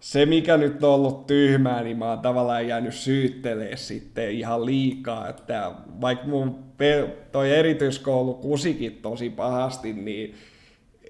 se, 0.00 0.26
mikä 0.26 0.56
nyt 0.56 0.84
on 0.84 0.90
ollut 0.90 1.26
tyhmää, 1.26 1.82
niin 1.82 1.98
mä 1.98 2.08
oon 2.08 2.18
tavallaan 2.18 2.68
jäänyt 2.68 2.94
syyttelee 2.94 3.76
sitten 3.76 4.30
ihan 4.30 4.66
liikaa, 4.66 5.28
että 5.28 5.72
vaikka 6.00 6.26
mun 6.26 6.58
toi 7.32 7.50
erityiskoulu 7.50 8.34
kusikin 8.34 8.98
tosi 9.02 9.30
pahasti, 9.30 9.92
niin 9.92 10.34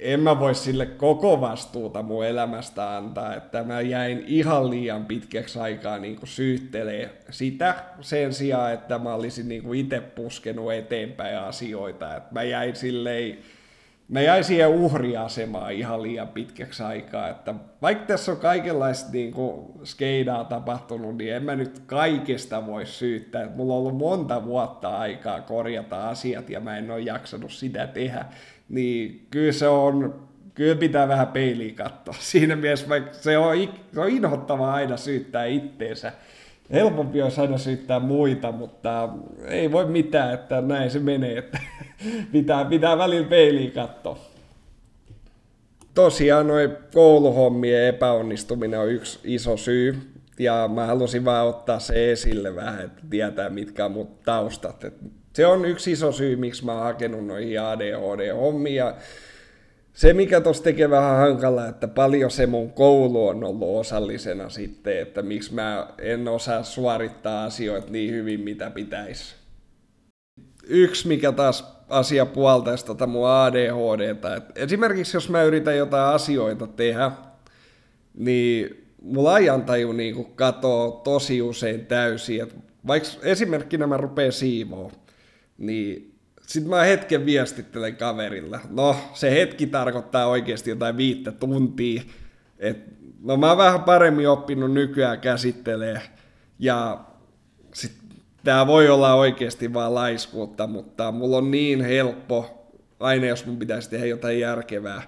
en 0.00 0.20
mä 0.20 0.40
voi 0.40 0.54
sille 0.54 0.86
koko 0.86 1.40
vastuuta 1.40 2.02
mun 2.02 2.26
elämästä 2.26 2.96
antaa, 2.96 3.34
että 3.34 3.64
mä 3.64 3.80
jäin 3.80 4.24
ihan 4.26 4.70
liian 4.70 5.04
pitkäksi 5.04 5.58
aikaa 5.58 5.98
niin 5.98 6.18
syyttelee 6.24 7.10
sitä 7.30 7.74
sen 8.00 8.34
sijaan, 8.34 8.72
että 8.72 8.98
mä 8.98 9.14
olisin 9.14 9.48
niin 9.48 9.74
itse 9.74 10.00
puskenut 10.00 10.72
eteenpäin 10.72 11.38
asioita. 11.38 12.16
Että 12.16 12.34
mä 12.34 12.42
jäin 12.42 12.76
silleen, 12.76 13.38
mä 14.08 14.20
jäin 14.20 14.44
siihen 14.44 14.68
uhriasemaan 14.68 15.72
ihan 15.72 16.02
liian 16.02 16.28
pitkäksi 16.28 16.82
aikaa, 16.82 17.28
että 17.28 17.54
vaikka 17.82 18.06
tässä 18.06 18.32
on 18.32 18.38
kaikenlaista 18.38 19.10
niin 19.12 19.34
skeidaa 19.84 20.44
tapahtunut, 20.44 21.16
niin 21.16 21.34
en 21.34 21.42
mä 21.42 21.56
nyt 21.56 21.82
kaikesta 21.86 22.66
voi 22.66 22.86
syyttää. 22.86 23.48
Mulla 23.54 23.74
on 23.74 23.78
ollut 23.78 23.98
monta 23.98 24.44
vuotta 24.44 24.98
aikaa 24.98 25.40
korjata 25.40 26.08
asiat 26.08 26.50
ja 26.50 26.60
mä 26.60 26.78
en 26.78 26.90
ole 26.90 27.00
jaksanut 27.00 27.52
sitä 27.52 27.86
tehdä 27.86 28.24
niin 28.70 29.26
kyllä 29.30 29.52
se 29.52 29.68
on, 29.68 30.14
kyllä 30.54 30.76
pitää 30.76 31.08
vähän 31.08 31.26
peiliä 31.26 31.72
katsoa. 31.74 32.14
Siinä 32.30 32.56
mielessä, 32.56 32.88
vaikka 32.88 33.12
se 33.12 33.38
on, 33.38 33.56
se 33.94 34.00
on 34.00 34.08
inhottavaa 34.08 34.74
aina 34.74 34.96
syyttää 34.96 35.44
itteensä. 35.44 36.12
Helpompi 36.72 37.22
olisi 37.22 37.40
aina 37.40 37.58
syyttää 37.58 38.00
muita, 38.00 38.52
mutta 38.52 39.08
ei 39.46 39.72
voi 39.72 39.86
mitään, 39.86 40.34
että 40.34 40.60
näin 40.60 40.90
se 40.90 40.98
menee, 40.98 41.38
että 41.38 41.58
pitää, 42.32 42.64
pitää 42.64 42.98
välillä 42.98 43.28
peiliä 43.28 43.70
katsoa. 43.70 44.18
Tosiaan 45.94 46.48
noin 46.48 46.70
kouluhommien 46.94 47.86
epäonnistuminen 47.86 48.80
on 48.80 48.90
yksi 48.90 49.18
iso 49.24 49.56
syy, 49.56 49.98
ja 50.38 50.70
mä 50.74 50.86
halusin 50.86 51.24
vaan 51.24 51.46
ottaa 51.46 51.78
se 51.78 52.12
esille 52.12 52.56
vähän, 52.56 52.84
että 52.84 53.02
tietää 53.10 53.48
mitkä 53.48 53.84
on 53.84 53.92
mun 53.92 54.08
taustat. 54.24 54.84
Et 54.84 54.94
se 55.32 55.46
on 55.46 55.64
yksi 55.64 55.92
iso 55.92 56.12
syy, 56.12 56.36
miksi 56.36 56.64
mä 56.64 56.72
oon 56.72 56.82
hakenut 56.82 57.26
noihin 57.26 57.60
ADHD-hommia. 57.60 58.94
Se, 59.92 60.12
mikä 60.12 60.40
tuossa 60.40 60.62
tekee 60.62 60.90
vähän 60.90 61.16
hankala, 61.16 61.66
että 61.66 61.88
paljon 61.88 62.30
se 62.30 62.46
mun 62.46 62.72
koulu 62.72 63.28
on 63.28 63.44
ollut 63.44 63.80
osallisena 63.80 64.48
sitten, 64.48 64.98
että 64.98 65.22
miksi 65.22 65.54
mä 65.54 65.88
en 65.98 66.28
osaa 66.28 66.62
suorittaa 66.62 67.44
asioita 67.44 67.90
niin 67.90 68.14
hyvin, 68.14 68.40
mitä 68.40 68.70
pitäisi. 68.70 69.34
Yksi, 70.68 71.08
mikä 71.08 71.32
taas 71.32 71.80
asia 71.88 72.26
puoltaisi 72.26 72.84
tota 72.84 73.06
mun 73.06 73.28
ADHDta. 73.28 74.36
Et 74.36 74.44
esimerkiksi 74.56 75.16
jos 75.16 75.28
mä 75.28 75.42
yritän 75.42 75.76
jotain 75.76 76.14
asioita 76.14 76.66
tehdä, 76.66 77.10
niin 78.14 78.86
mulla 79.02 79.34
ajantaju 79.34 79.92
niin 79.92 80.24
katoo 80.34 80.90
tosi 80.90 81.42
usein 81.42 81.86
täysin. 81.86 82.42
Et 82.42 82.56
vaikka 82.86 83.08
esimerkkinä 83.22 83.86
mä 83.86 83.96
rupeen 83.96 84.32
siivoo, 84.32 84.92
niin 85.60 86.14
sitten 86.46 86.70
mä 86.70 86.82
hetken 86.82 87.26
viestittelen 87.26 87.96
kaverilla. 87.96 88.60
No, 88.70 88.96
se 89.14 89.30
hetki 89.30 89.66
tarkoittaa 89.66 90.26
oikeasti 90.26 90.70
jotain 90.70 90.96
viittä 90.96 91.32
tuntia. 91.32 92.02
Et, 92.58 92.84
no 93.22 93.36
mä 93.36 93.48
oon 93.48 93.58
vähän 93.58 93.82
paremmin 93.82 94.28
oppinut 94.28 94.72
nykyään 94.72 95.20
käsittelee. 95.20 96.02
Ja 96.58 97.00
sit 97.74 97.92
tää 98.44 98.66
voi 98.66 98.88
olla 98.88 99.14
oikeasti 99.14 99.72
vaan 99.72 99.94
laiskuutta, 99.94 100.66
mutta 100.66 101.12
mulla 101.12 101.36
on 101.36 101.50
niin 101.50 101.80
helppo, 101.84 102.68
aina 103.00 103.26
jos 103.26 103.46
mun 103.46 103.58
pitäisi 103.58 103.90
tehdä 103.90 104.06
jotain 104.06 104.40
järkevää, 104.40 105.02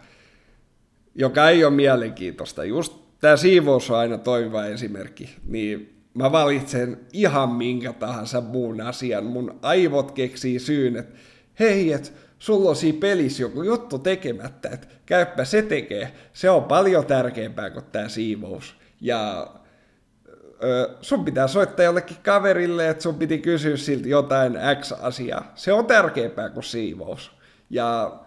joka 1.15 1.49
ei 1.49 1.65
ole 1.65 1.75
mielenkiintoista. 1.75 2.65
Just 2.65 2.95
tämä 3.21 3.37
siivous 3.37 3.91
on 3.91 3.99
aina 3.99 4.19
toimiva 4.19 4.65
esimerkki, 4.65 5.37
niin 5.47 6.02
mä 6.15 6.33
valitsen 6.33 7.01
ihan 7.13 7.49
minkä 7.49 7.93
tahansa 7.93 8.41
muun 8.41 8.81
asian. 8.81 9.25
Mun 9.25 9.59
aivot 9.63 10.11
keksii 10.11 10.59
syyn, 10.59 10.97
että 10.97 11.19
hei, 11.59 11.93
et 11.93 12.13
sulla 12.39 12.71
on 12.71 12.77
siinä 12.77 13.01
pelissä 13.01 13.43
joku 13.43 13.63
juttu 13.63 13.99
tekemättä, 13.99 14.69
että 14.69 14.87
käyppä 15.07 15.45
se 15.45 15.63
tekee. 15.63 16.13
Se 16.33 16.51
on 16.51 16.65
paljon 16.65 17.07
tärkeämpää 17.07 17.71
kuin 17.71 17.85
tämä 17.93 18.09
siivous. 18.09 18.77
Ja 19.01 19.51
ö, 20.65 20.97
sun 21.01 21.25
pitää 21.25 21.47
soittaa 21.49 21.85
jollekin 21.85 22.17
kaverille, 22.23 22.89
että 22.89 23.03
sun 23.03 23.15
piti 23.15 23.39
kysyä 23.39 23.77
siltä 23.77 24.09
jotain 24.09 24.59
X-asiaa. 24.81 25.53
Se 25.55 25.73
on 25.73 25.87
tärkeämpää 25.87 26.51
kuin 26.51 26.65
siivous. 26.65 27.33
Ja 27.71 28.21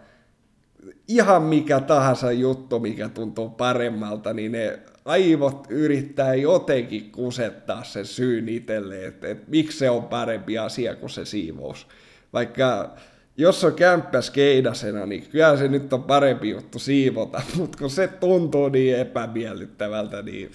ihan 1.08 1.42
mikä 1.42 1.80
tahansa 1.80 2.32
juttu, 2.32 2.80
mikä 2.80 3.08
tuntuu 3.08 3.50
paremmalta, 3.50 4.32
niin 4.32 4.52
ne 4.52 4.78
aivot 5.06 5.66
yrittää 5.68 6.34
jotenkin 6.34 7.12
kusettaa 7.12 7.84
sen 7.84 8.06
syyn 8.06 8.48
itselleen, 8.48 9.08
että, 9.08 9.28
että 9.28 9.44
miksi 9.48 9.78
se 9.78 9.90
on 9.90 10.04
parempi 10.04 10.58
asia 10.58 10.94
kuin 10.94 11.10
se 11.10 11.24
siivous. 11.24 11.86
Vaikka 12.32 12.96
jos 13.36 13.64
on 13.64 13.74
kämppäs 13.74 14.30
keidasena, 14.30 15.06
niin 15.06 15.26
kyllä 15.30 15.56
se 15.56 15.68
nyt 15.68 15.92
on 15.92 16.02
parempi 16.02 16.50
juttu 16.50 16.78
siivota, 16.78 17.42
mutta 17.56 17.78
kun 17.78 17.90
se 17.90 18.08
tuntuu 18.08 18.68
niin 18.68 18.96
epämiellyttävältä, 18.96 20.22
niin 20.22 20.50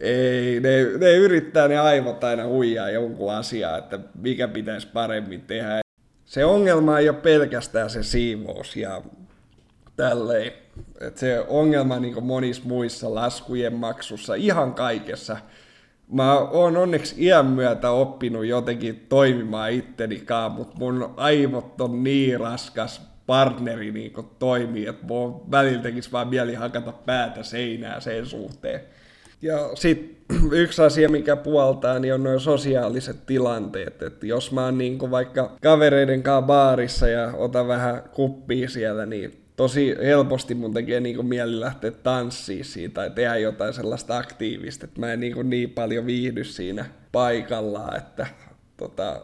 ei, 0.00 0.60
ne, 0.60 0.84
ne 0.98 1.16
yrittää 1.16 1.68
ne 1.68 1.78
aivot 1.78 2.24
aina 2.24 2.46
huijaa 2.46 2.90
jonkun 2.90 3.34
asiaa, 3.34 3.78
että 3.78 3.98
mikä 4.14 4.48
pitäisi 4.48 4.88
paremmin 4.92 5.40
tehdä. 5.40 5.80
Se 6.24 6.44
ongelma 6.44 6.98
ei 6.98 7.08
ole 7.08 7.16
pelkästään 7.16 7.90
se 7.90 8.02
siivous 8.02 8.76
ja 8.76 9.02
tälleen. 9.96 10.65
Et 11.00 11.18
se 11.18 11.44
ongelma 11.48 11.98
niin 11.98 12.24
monissa 12.24 12.62
muissa 12.64 13.14
laskujen 13.14 13.74
maksussa, 13.74 14.34
ihan 14.34 14.74
kaikessa. 14.74 15.36
Mä 16.12 16.38
oon 16.38 16.76
onneksi 16.76 17.14
iän 17.18 17.46
myötä 17.46 17.90
oppinut 17.90 18.46
jotenkin 18.46 19.06
toimimaan 19.08 19.72
ittenikaan, 19.72 20.52
mutta 20.52 20.76
mun 20.78 21.14
aivot 21.16 21.80
on 21.80 22.04
niin 22.04 22.40
raskas 22.40 23.00
partneri 23.26 23.92
niin 23.92 24.12
toimii, 24.38 24.86
että 24.86 25.06
mun 25.06 25.50
välillä 25.50 25.82
tekisi 25.82 26.12
vaan 26.12 26.28
mieli 26.28 26.54
hakata 26.54 26.92
päätä 26.92 27.42
seinää 27.42 28.00
sen 28.00 28.26
suhteen. 28.26 28.80
Ja 29.42 29.70
sitten 29.74 30.16
yksi 30.52 30.82
asia, 30.82 31.08
mikä 31.08 31.36
puoltaa, 31.36 31.98
niin 31.98 32.14
on 32.14 32.22
nuo 32.22 32.38
sosiaaliset 32.38 33.26
tilanteet. 33.26 34.02
Että 34.02 34.26
jos 34.26 34.52
mä 34.52 34.64
oon 34.64 34.78
niin 34.78 35.10
vaikka 35.10 35.56
kavereiden 35.62 36.22
kanssa 36.22 36.46
baarissa 36.46 37.08
ja 37.08 37.32
otan 37.34 37.68
vähän 37.68 38.02
kuppia 38.12 38.68
siellä, 38.68 39.06
niin 39.06 39.42
tosi 39.56 39.96
helposti 40.02 40.54
mun 40.54 40.74
tekee 40.74 41.00
niinku 41.00 41.22
mieli 41.22 41.60
lähteä 41.60 41.90
tanssiin 41.90 42.64
siitä 42.64 42.94
tai 42.94 43.10
tehdä 43.10 43.36
jotain 43.36 43.72
sellaista 43.74 44.16
aktiivista, 44.16 44.84
että 44.84 45.00
mä 45.00 45.12
en 45.12 45.20
niinku 45.20 45.42
niin 45.42 45.70
paljon 45.70 46.06
viihdy 46.06 46.44
siinä 46.44 46.84
paikallaan, 47.12 47.96
että 47.96 48.26
tota, 48.76 49.20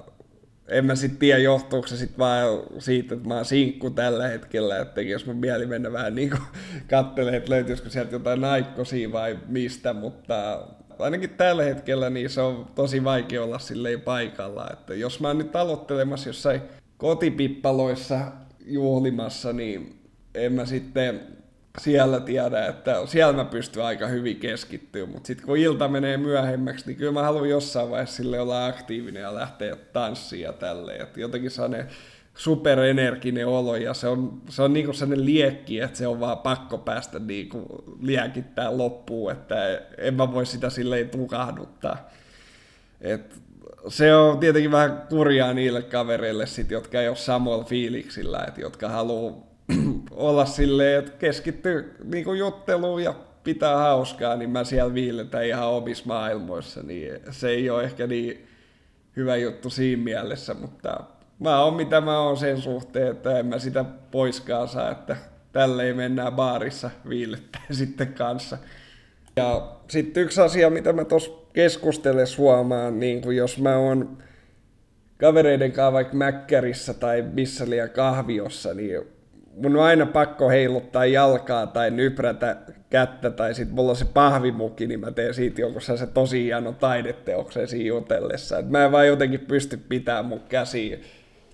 en 0.73 0.85
mä 0.85 0.95
sitten 0.95 1.19
tiedä, 1.19 1.38
johtuuko 1.38 1.87
se 1.87 1.97
sitten 1.97 2.19
vaan 2.19 2.49
siitä, 2.79 3.14
että 3.14 3.29
mä 3.29 3.35
oon 3.35 3.45
sinkku 3.45 3.91
tällä 3.91 4.29
hetkellä, 4.29 4.79
että 4.79 5.01
jos 5.01 5.27
mun 5.27 5.37
mieli 5.37 5.66
mennä 5.66 5.92
vähän 5.92 6.14
niin 6.14 6.31
kuin 6.31 6.42
kattelee, 6.90 7.37
että 7.37 7.51
löytyisikö 7.51 7.90
sieltä 7.90 8.12
jotain 8.12 8.40
naikkosia 8.40 9.12
vai 9.12 9.38
mistä, 9.49 9.92
mutta 9.92 10.66
ainakin 10.99 11.31
tällä 11.31 11.62
hetkellä 11.62 12.11
niin 12.11 12.31
se 12.31 12.40
on 12.40 12.66
tosi 12.75 13.05
vaikea 13.05 13.44
olla 13.44 13.59
silleen 13.59 14.01
paikalla, 14.01 14.70
että 14.73 14.94
jos 14.94 15.20
mä 15.20 15.29
oon 15.29 15.38
nyt 15.38 15.57
aloittelemassa 15.57 16.29
jossain 16.29 16.61
kotipippaloissa 16.96 18.20
juhlimassa, 18.66 19.53
niin 19.53 19.99
en 20.35 20.53
mä 20.53 20.66
sitten 20.66 21.20
siellä 21.80 22.20
tiedä, 22.20 22.66
että 22.66 23.06
siellä 23.06 23.32
mä 23.32 23.44
pystyn 23.44 23.85
aika 23.85 24.06
hyvin 24.06 24.37
keskittyä, 24.37 25.06
mutta 25.06 25.26
sitten 25.26 25.46
kun 25.46 25.56
ilta 25.56 25.88
menee 25.88 26.16
myöhemmäksi, 26.16 26.87
niin 26.87 26.96
kyllä 26.96 27.12
mä 27.12 27.22
haluan 27.22 27.48
jossain 27.48 27.90
vaiheessa 27.90 28.16
sille 28.16 28.40
olla 28.40 28.66
aktiivinen 28.66 29.22
ja 29.22 29.35
lähteä 29.35 29.76
tanssiin 29.76 30.42
ja 30.42 30.52
tälleen, 30.52 31.02
että 31.02 31.20
jotenkin 31.20 31.50
ne 31.68 31.87
superenerginen 32.35 33.46
olo 33.46 33.76
ja 33.76 33.94
se 33.94 34.08
on, 34.08 34.42
se 34.48 34.62
on 34.62 34.72
niinku 34.72 34.92
sellainen 34.92 35.24
liekki, 35.24 35.80
että 35.80 35.98
se 35.98 36.06
on 36.06 36.20
vaan 36.20 36.38
pakko 36.38 36.78
päästä 36.78 37.18
niinku 37.18 37.85
liekittää 38.00 38.78
loppuun, 38.78 39.32
että 39.32 39.80
en 39.98 40.14
mä 40.14 40.32
voi 40.32 40.46
sitä 40.46 40.70
silleen 40.70 41.11
tukahduttaa. 41.11 42.11
Et 43.00 43.40
se 43.88 44.14
on 44.14 44.38
tietenkin 44.38 44.70
vähän 44.70 45.02
kurjaa 45.08 45.54
niille 45.54 45.82
kavereille, 45.82 46.46
sit, 46.46 46.70
jotka 46.70 47.00
ei 47.00 47.08
ole 47.08 47.16
samalla 47.16 47.64
fiiliksillä, 47.64 48.44
että 48.48 48.61
jotka 48.61 48.88
haluaa 48.88 49.52
olla 50.11 50.44
silleen, 50.44 50.98
että 50.98 51.12
keskittyy 51.18 51.96
niin 52.04 52.38
jutteluun 52.38 53.02
ja 53.02 53.14
pitää 53.44 53.76
hauskaa, 53.76 54.37
niin 54.37 54.50
mä 54.50 54.64
siellä 54.64 54.94
viiletän 54.94 55.46
ihan 55.46 55.68
omissa 55.68 56.04
maailmoissa, 56.06 56.82
niin 56.82 57.20
se 57.30 57.48
ei 57.48 57.70
ole 57.70 57.85
ehkä 57.85 58.06
niin 58.06 58.46
hyvä 59.16 59.37
juttu 59.37 59.70
siinä 59.70 60.02
mielessä, 60.02 60.54
mutta 60.54 61.00
mä 61.38 61.64
oon 61.64 61.74
mitä 61.74 62.00
mä 62.00 62.20
oon 62.20 62.37
sen 62.37 62.61
suhteen, 62.61 63.11
että 63.11 63.38
en 63.38 63.46
mä 63.46 63.58
sitä 63.58 63.85
poiskaan 64.11 64.68
saa, 64.68 64.90
että 64.90 65.16
tälleen 65.52 65.96
mennään 65.96 66.32
baarissa 66.32 66.90
viilettää 67.08 67.62
sitten 67.70 68.14
kanssa. 68.14 68.58
Ja 69.37 69.72
sitten 69.88 70.22
yksi 70.22 70.40
asia, 70.40 70.70
mitä 70.70 70.92
mä 70.92 71.04
tuossa 71.04 71.30
keskustelen 71.52 72.26
huomaan, 72.38 73.00
niin 73.00 73.22
kun 73.22 73.37
jos 73.37 73.58
mä 73.58 73.76
oon 73.76 74.18
kavereiden 75.18 75.72
kanssa 75.72 75.92
vaikka 75.92 76.16
Mäkkärissä 76.16 76.94
tai 76.94 77.24
missä 77.32 77.70
liian 77.70 77.90
kahviossa, 77.90 78.74
niin 78.74 79.00
mun 79.57 79.77
on 79.77 79.83
aina 79.83 80.07
pakko 80.07 80.49
heiluttaa 80.49 81.07
jalkaa 81.07 81.67
tai 81.67 81.91
nyprätä 81.91 82.57
kättä 82.91 83.31
tai 83.31 83.55
sit 83.55 83.71
mulla 83.71 83.91
on 83.91 83.97
se 83.97 84.05
pahvimukki, 84.05 84.87
niin 84.87 85.01
mä 85.01 85.11
teen 85.11 85.35
siitä 85.35 85.61
jonkun 85.61 85.83
se 85.83 86.07
tosi 86.07 86.45
hieno 86.45 86.73
taideteoksen 86.73 87.69
siinä 87.69 87.88
jutellessa. 87.88 88.59
Et 88.59 88.71
mä 88.71 88.85
en 88.85 88.93
vaan 88.93 89.07
jotenkin 89.07 89.41
pysty 89.41 89.77
pitämään 89.77 90.25
mun 90.25 90.41
käsiä 90.49 90.99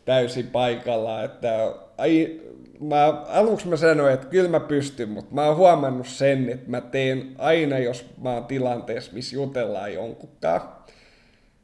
täysin 0.04 0.46
paikalla, 0.46 1.22
että 1.22 1.74
ai, 1.98 2.40
mä, 2.80 3.06
aluksi 3.28 3.68
mä 3.68 3.76
sanoin, 3.76 4.14
että 4.14 4.26
kyllä 4.26 4.48
mä 4.48 4.60
pystyn, 4.60 5.08
mutta 5.08 5.34
mä 5.34 5.46
oon 5.46 5.56
huomannut 5.56 6.06
sen, 6.06 6.48
että 6.48 6.70
mä 6.70 6.80
teen 6.80 7.34
aina, 7.38 7.78
jos 7.78 8.06
mä 8.22 8.32
oon 8.32 8.44
tilanteessa, 8.44 9.12
missä 9.12 9.36
jutellaan 9.36 9.94
jonkunkaan, 9.94 10.77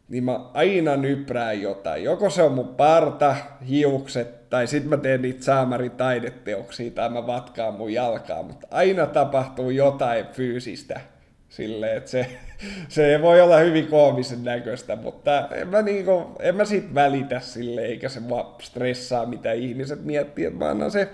niin 0.08 0.24
mä 0.24 0.40
aina 0.54 0.96
nyprään 0.96 1.62
jotain. 1.62 2.04
Joko 2.04 2.30
se 2.30 2.42
on 2.42 2.52
mun 2.52 2.74
parta, 2.74 3.36
hiukset, 3.68 4.50
tai 4.50 4.66
sitten 4.66 4.90
mä 4.90 4.96
teen 4.96 5.22
niitä 5.22 5.44
saamari 5.44 5.90
taideteoksia, 5.90 6.90
tai 6.90 7.08
mä 7.08 7.26
vatkaan 7.26 7.74
mun 7.74 7.92
jalkaa, 7.92 8.42
mutta 8.42 8.66
aina 8.70 9.06
tapahtuu 9.06 9.70
jotain 9.70 10.26
fyysistä. 10.26 11.00
Silleen, 11.48 11.96
että 11.96 12.10
se, 12.10 12.26
se 12.88 13.18
voi 13.22 13.40
olla 13.40 13.56
hyvin 13.56 13.86
koomisen 13.86 14.44
näköistä, 14.44 14.96
mutta 14.96 15.48
en 15.48 15.68
mä, 15.68 15.82
niinku, 15.82 16.36
en 16.40 16.56
mä 16.56 16.64
siitä 16.64 16.94
välitä 16.94 17.40
sille 17.40 17.80
eikä 17.80 18.08
se 18.08 18.20
mua 18.20 18.56
stressaa, 18.62 19.26
mitä 19.26 19.52
ihmiset 19.52 20.04
miettii, 20.04 20.44
että 20.44 20.58
mä 20.58 20.70
annan 20.70 20.90
se 20.90 21.08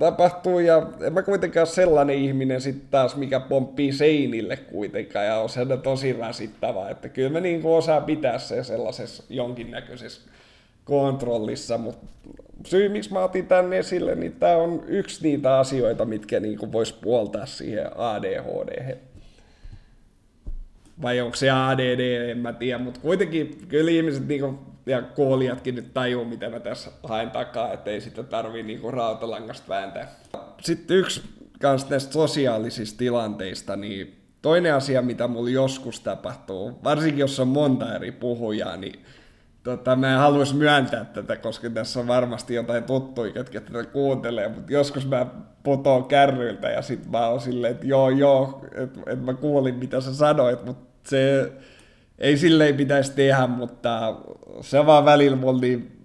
tapahtuu 0.00 0.58
ja 0.58 0.86
en 1.00 1.12
mä 1.12 1.22
kuitenkaan 1.22 1.66
sellainen 1.66 2.16
ihminen 2.16 2.60
sitten 2.60 2.88
taas, 2.90 3.16
mikä 3.16 3.40
pomppii 3.40 3.92
seinille 3.92 4.56
kuitenkaan 4.56 5.26
ja 5.26 5.36
on 5.36 5.48
se 5.48 5.60
tosi 5.82 6.12
rasittava, 6.12 6.90
että 6.90 7.08
kyllä 7.08 7.30
mä 7.30 7.40
niin 7.40 7.60
osaa 7.64 8.00
pitää 8.00 8.38
se 8.38 8.64
sellaisessa 8.64 9.22
jonkinnäköisessä 9.28 10.30
kontrollissa, 10.84 11.78
mutta 11.78 12.06
syy 12.66 12.88
miksi 12.88 13.12
mä 13.12 13.24
otin 13.24 13.46
tänne 13.46 13.78
esille, 13.78 14.14
niin 14.14 14.32
tämä 14.32 14.56
on 14.56 14.84
yksi 14.86 15.22
niitä 15.22 15.58
asioita, 15.58 16.04
mitkä 16.04 16.40
niin 16.40 16.72
vois 16.72 16.92
puoltaa 16.92 17.46
siihen 17.46 17.98
ADHD. 17.98 18.96
Vai 21.02 21.20
onko 21.20 21.36
se 21.36 21.50
ADD, 21.50 22.30
en 22.30 22.38
mä 22.38 22.52
tiedä, 22.52 22.78
mutta 22.78 23.00
kuitenkin 23.00 23.58
kyllä 23.68 23.90
ihmiset 23.90 24.28
niin 24.28 24.58
ja 24.90 25.02
kuulijatkin 25.02 25.74
nyt 25.74 25.94
tajuu, 25.94 26.24
mitä 26.24 26.50
mä 26.50 26.60
tässä 26.60 26.90
haen 27.02 27.30
takaa, 27.30 27.72
ettei 27.72 28.00
sitä 28.00 28.22
tarvii 28.22 28.62
niinku 28.62 28.90
rautalangasta 28.90 29.68
vääntää. 29.68 30.08
Sitten 30.60 30.96
yksi 30.96 31.22
kans 31.60 31.90
näistä 31.90 32.12
sosiaalisista 32.12 32.98
tilanteista, 32.98 33.76
niin 33.76 34.20
toinen 34.42 34.74
asia, 34.74 35.02
mitä 35.02 35.28
mulla 35.28 35.50
joskus 35.50 36.00
tapahtuu, 36.00 36.78
varsinkin 36.84 37.18
jos 37.18 37.40
on 37.40 37.48
monta 37.48 37.94
eri 37.94 38.12
puhujaa, 38.12 38.76
niin 38.76 39.04
tota, 39.62 39.96
mä 39.96 40.12
en 40.12 40.18
haluaisi 40.18 40.54
myöntää 40.54 41.04
tätä, 41.04 41.36
koska 41.36 41.70
tässä 41.70 42.00
on 42.00 42.06
varmasti 42.08 42.54
jotain 42.54 42.84
tuttuja, 42.84 43.32
ketkä 43.32 43.60
tätä 43.60 43.84
kuuntelee, 43.84 44.48
mutta 44.48 44.72
joskus 44.72 45.08
mä 45.08 45.26
putoon 45.62 46.04
kärryiltä 46.04 46.70
ja 46.70 46.82
sit 46.82 47.10
mä 47.10 47.26
oon 47.26 47.40
silleen, 47.40 47.70
että 47.70 47.86
joo 47.86 48.10
joo, 48.10 48.66
että 48.74 49.00
et 49.06 49.24
mä 49.24 49.34
kuulin 49.34 49.74
mitä 49.74 50.00
sä 50.00 50.14
sanoit, 50.14 50.64
mutta 50.64 51.10
se 51.10 51.52
ei 52.20 52.36
silleen 52.36 52.76
pitäisi 52.76 53.12
tehdä, 53.12 53.46
mutta 53.46 54.16
se 54.60 54.86
vaan 54.86 55.04
välillä 55.04 55.36
mulla 55.36 55.60
niin 55.60 56.00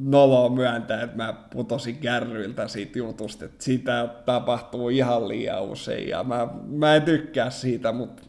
noloa 0.00 0.48
myöntää, 0.48 1.02
että 1.02 1.16
mä 1.16 1.34
putosin 1.52 1.96
kärryiltä 1.96 2.68
siitä 2.68 2.98
jutusta, 2.98 3.44
että 3.44 3.64
sitä 3.64 4.08
tapahtuu 4.24 4.88
ihan 4.88 5.28
liian 5.28 5.62
usein 5.62 6.08
ja 6.08 6.24
mä, 6.24 6.48
mä 6.66 6.94
en 6.94 7.02
tykkää 7.02 7.50
siitä, 7.50 7.92
mutta 7.92 8.22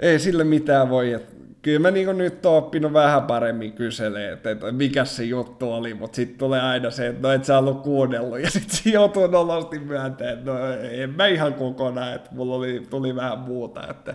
ei 0.00 0.18
sille 0.18 0.44
mitään 0.44 0.90
voi. 0.90 1.12
Että 1.12 1.35
kyllä 1.66 1.78
mä 1.78 1.90
niin 1.90 2.18
nyt 2.18 2.46
oon 2.46 2.58
oppinut 2.58 2.92
vähän 2.92 3.22
paremmin 3.22 3.72
kyselee, 3.72 4.32
että, 4.32 4.50
että 4.50 4.72
mikä 4.72 5.04
se 5.04 5.24
juttu 5.24 5.72
oli, 5.72 5.94
mutta 5.94 6.16
sitten 6.16 6.38
tulee 6.38 6.60
aina 6.60 6.90
se, 6.90 7.06
että 7.06 7.28
no 7.28 7.34
et 7.34 7.44
sä 7.44 7.58
ollut 7.58 7.82
kuunnellut, 7.82 8.40
ja 8.40 8.50
sitten 8.50 8.76
se 8.76 8.90
joutuu 8.90 9.26
nolosti 9.26 9.78
myöntämään, 9.78 10.38
että 10.38 10.50
no 10.50 10.58
en 10.90 11.10
mä 11.10 11.26
ihan 11.26 11.54
kokonaan, 11.54 12.14
että 12.14 12.30
mulla 12.32 12.54
oli, 12.54 12.86
tuli 12.90 13.14
vähän 13.14 13.38
muuta, 13.38 13.86
että 13.90 14.14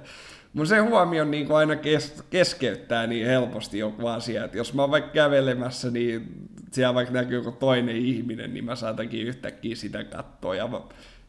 Mun 0.53 0.67
se 0.67 0.79
huomio 0.79 1.25
niin 1.25 1.51
aina 1.51 1.75
kes- 1.75 2.23
keskeyttää 2.29 3.07
niin 3.07 3.27
helposti 3.27 3.79
joku 3.79 4.07
asia, 4.07 4.45
että 4.45 4.57
jos 4.57 4.73
mä 4.73 4.81
oon 4.81 4.91
vaikka 4.91 5.11
kävelemässä, 5.11 5.91
niin 5.91 6.27
siellä 6.71 6.93
vaikka 6.93 7.13
näkyy 7.13 7.37
joku 7.37 7.51
toinen 7.51 7.95
ihminen, 7.95 8.53
niin 8.53 8.65
mä 8.65 8.75
saatankin 8.75 9.27
yhtäkkiä 9.27 9.75
sitä 9.75 10.03
katsoa. 10.03 10.55
Ja 10.55 10.67
mä, 10.67 10.81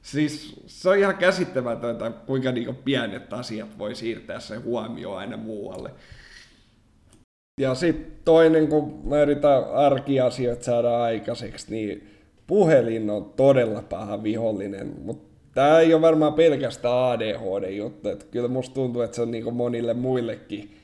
siis 0.03 0.61
se 0.67 0.89
on 0.89 0.99
ihan 0.99 1.17
käsittämätöntä, 1.17 2.11
kuinka 2.27 2.53
niin 2.53 2.65
kuin 2.65 2.77
pienet 2.77 3.33
asiat 3.33 3.79
voi 3.79 3.95
siirtää 3.95 4.41
sen 4.41 4.65
huomioon 4.65 5.19
aina 5.19 5.37
muualle. 5.37 5.91
Ja 7.61 7.75
sitten 7.75 8.13
toinen, 8.25 8.69
kun 8.69 9.01
mä 9.05 9.23
yritän 9.23 9.65
arkiasioita 9.75 10.65
saada 10.65 11.03
aikaiseksi, 11.03 11.71
niin 11.71 12.11
puhelin 12.47 13.11
on 13.11 13.33
todella 13.37 13.83
paha 13.83 14.23
vihollinen, 14.23 14.95
mutta 15.03 15.33
tämä 15.55 15.79
ei 15.79 15.95
ole 15.95 16.03
varmaan 16.03 16.35
pelkästään 16.35 16.95
ADHD-juttu, 16.95 18.09
että 18.09 18.25
kyllä 18.31 18.49
musta 18.49 18.75
tuntuu, 18.75 19.03
että 19.03 19.15
se 19.15 19.23
on 19.23 19.31
niin 19.31 19.55
monille 19.55 19.95
muillekin 19.95 20.77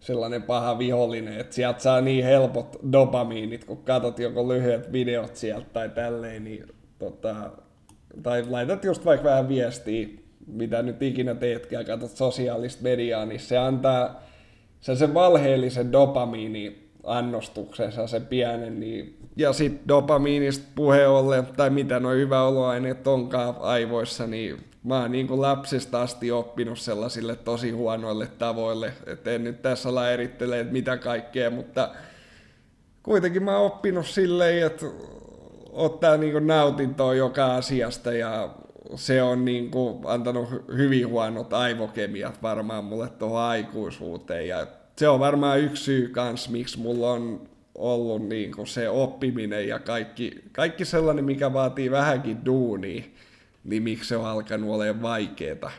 sellainen 0.00 0.42
paha 0.42 0.78
vihollinen, 0.78 1.40
että 1.40 1.54
sieltä 1.54 1.78
saa 1.80 2.00
niin 2.00 2.24
helpot 2.24 2.76
dopamiinit, 2.92 3.64
kun 3.64 3.84
katsot 3.84 4.18
joko 4.18 4.48
lyhyet 4.48 4.92
videot 4.92 5.36
sieltä 5.36 5.66
tai 5.72 5.88
tälleen, 5.88 6.44
niin 6.44 6.66
tota, 6.98 7.34
tai 8.22 8.44
laitat 8.48 8.84
just 8.84 9.04
vaikka 9.04 9.28
vähän 9.28 9.48
viestiä, 9.48 10.08
mitä 10.46 10.82
nyt 10.82 11.02
ikinä 11.02 11.34
teetkään, 11.34 11.84
katsot 11.84 12.10
sosiaalista 12.10 12.82
mediaa, 12.82 13.26
niin 13.26 13.40
se 13.40 13.58
antaa 13.58 14.22
sen, 14.80 14.96
sen 14.96 15.14
valheellisen 15.14 15.92
dopamiini 15.92 16.88
annostuksensa, 17.04 18.06
se 18.06 18.20
pienen, 18.20 18.80
niin 18.80 19.18
ja 19.36 19.52
sitten 19.52 19.88
dopamiinista 19.88 20.64
puhe 20.74 21.06
ollen, 21.06 21.46
tai 21.46 21.70
mitä 21.70 22.00
noin 22.00 22.18
hyvä 22.18 22.42
oloaineet 22.42 23.06
onkaan 23.06 23.54
aivoissa, 23.60 24.26
niin 24.26 24.56
mä 24.84 25.00
oon 25.00 25.12
niin 25.12 25.26
kuin 25.26 25.40
lapsesta 25.40 26.02
asti 26.02 26.30
oppinut 26.30 26.78
sellaisille 26.78 27.36
tosi 27.36 27.70
huonoille 27.70 28.28
tavoille, 28.38 28.92
että 29.06 29.30
en 29.30 29.44
nyt 29.44 29.62
tässä 29.62 29.88
olla 29.88 30.10
erittele, 30.10 30.60
että 30.60 30.72
mitä 30.72 30.96
kaikkea, 30.96 31.50
mutta 31.50 31.90
kuitenkin 33.02 33.42
mä 33.42 33.56
oon 33.56 33.66
oppinut 33.66 34.06
silleen, 34.06 34.66
että 34.66 34.86
ottaa 35.74 36.16
niin 36.16 36.32
kuin 36.32 36.46
nautintoa 36.46 37.14
joka 37.14 37.54
asiasta 37.54 38.12
ja 38.12 38.54
se 38.94 39.22
on 39.22 39.44
niin 39.44 39.70
kuin 39.70 39.98
antanut 40.04 40.48
hyvin 40.76 41.08
huonot 41.08 41.52
aivokemiat 41.52 42.42
varmaan 42.42 42.84
mulle 42.84 43.08
tuohon 43.08 43.40
aikuisuuteen 43.40 44.48
ja 44.48 44.66
se 44.96 45.08
on 45.08 45.20
varmaan 45.20 45.60
yksi 45.60 45.84
syy 45.84 46.08
kans, 46.08 46.48
miksi 46.48 46.78
mulla 46.78 47.12
on 47.12 47.48
ollut 47.74 48.28
niin 48.28 48.52
kuin 48.52 48.66
se 48.66 48.88
oppiminen 48.88 49.68
ja 49.68 49.78
kaikki, 49.78 50.42
kaikki 50.52 50.84
sellainen, 50.84 51.24
mikä 51.24 51.52
vaatii 51.52 51.90
vähänkin 51.90 52.44
duunia, 52.44 53.02
niin 53.64 53.82
miksi 53.82 54.08
se 54.08 54.16
on 54.16 54.26
alkanut 54.26 54.70
olemaan 54.70 55.02
vaikeaa. 55.02 55.72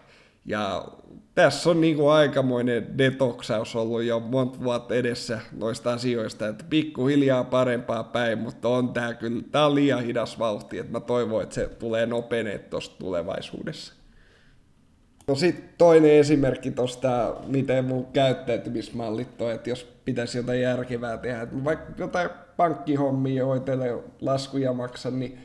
Ja 0.45 0.87
tässä 1.35 1.69
on 1.69 1.81
niin 1.81 1.95
kuin 1.95 2.11
aikamoinen 2.11 2.97
detoksaus 2.97 3.75
ollut 3.75 4.03
jo 4.03 4.19
monta 4.19 4.63
vuotta 4.63 4.95
edessä 4.95 5.39
noista 5.57 5.93
asioista, 5.93 6.47
että 6.47 6.65
pikkuhiljaa 6.69 7.43
parempaa 7.43 8.03
päin, 8.03 8.37
mutta 8.37 8.69
on 8.69 8.93
tämä 8.93 9.13
kyllä, 9.13 9.43
tämä 9.51 9.65
on 9.65 9.75
liian 9.75 10.03
hidas 10.03 10.39
vauhti, 10.39 10.77
että 10.77 10.91
mä 10.91 10.99
toivon, 10.99 11.43
että 11.43 11.55
se 11.55 11.67
tulee 11.67 12.05
nopeammin 12.05 12.59
tuosta 12.59 12.95
tulevaisuudessa. 12.99 13.93
No 15.27 15.35
sitten 15.35 15.69
toinen 15.77 16.11
esimerkki 16.11 16.71
tuosta, 16.71 17.35
miten 17.47 17.85
mun 17.85 18.05
käyttäytymismallit 18.05 19.41
on, 19.41 19.51
että 19.51 19.69
jos 19.69 19.83
pitäisi 20.05 20.37
jotain 20.37 20.61
järkevää 20.61 21.17
tehdä, 21.17 21.41
että 21.41 21.63
vaikka 21.63 21.93
jotain 21.97 22.29
pankkihommia 22.57 23.45
hoitele 23.45 24.03
laskuja 24.21 24.73
maksan, 24.73 25.19
niin 25.19 25.39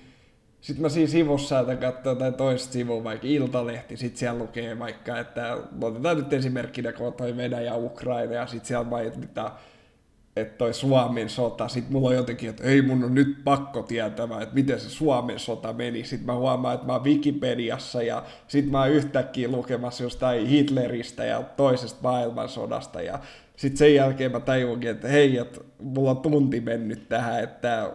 sitten 0.61 0.83
mä 0.83 0.89
siinä 0.89 1.11
sivussa 1.11 1.61
että 1.61 1.77
katsoa 1.77 2.13
jotain 2.13 2.35
toista 2.35 2.73
sivua, 2.73 3.05
vaikka 3.05 3.27
Iltalehti, 3.27 3.97
sitten 3.97 4.19
siellä 4.19 4.39
lukee 4.39 4.79
vaikka, 4.79 5.19
että 5.19 5.57
otetaan 5.83 6.17
nyt 6.17 6.33
esimerkkinä, 6.33 6.93
kun 6.93 7.07
on 7.07 7.13
toi 7.13 7.37
Venäjä 7.37 7.75
Ukraina, 7.75 8.35
ja 8.35 8.47
sitten 8.47 8.67
siellä 8.69 8.85
mainitaan 8.85 9.53
että 10.37 10.59
toi 10.59 10.75
Suomen 10.75 11.29
sota, 11.29 11.69
sit 11.69 11.91
mulla 11.91 12.09
on 12.09 12.15
jotenkin, 12.15 12.51
että 12.51 12.65
ei 12.65 12.83
mun 12.83 13.05
on 13.05 13.15
nyt 13.15 13.45
pakko 13.45 13.83
tietävä, 13.83 14.43
että 14.43 14.55
miten 14.55 14.81
se 14.81 14.91
Suomen 14.91 15.39
sota 15.39 15.73
meni. 15.73 16.05
Sitten 16.05 16.27
mä 16.27 16.35
huomaan, 16.35 16.75
että 16.75 16.87
mä 16.87 16.93
oon 16.93 17.05
Wikipediassa 17.05 18.03
ja 18.03 18.25
sit 18.49 18.71
mä 18.71 18.81
oon 18.81 18.91
yhtäkkiä 18.91 19.49
lukemassa 19.49 20.03
jostain 20.03 20.47
Hitleristä 20.47 21.25
ja 21.25 21.43
toisesta 21.43 21.99
maailmansodasta 22.03 23.03
ja 23.03 23.19
sitten 23.57 23.79
sen 23.79 23.95
jälkeen 23.95 24.33
mä 24.33 24.41
tajuinkin, 24.41 24.91
että 24.91 25.09
hei, 25.09 25.39
että 25.39 25.61
mulla 25.83 26.11
on 26.11 26.21
tunti 26.21 26.61
mennyt 26.61 27.09
tähän, 27.09 27.43
että 27.43 27.91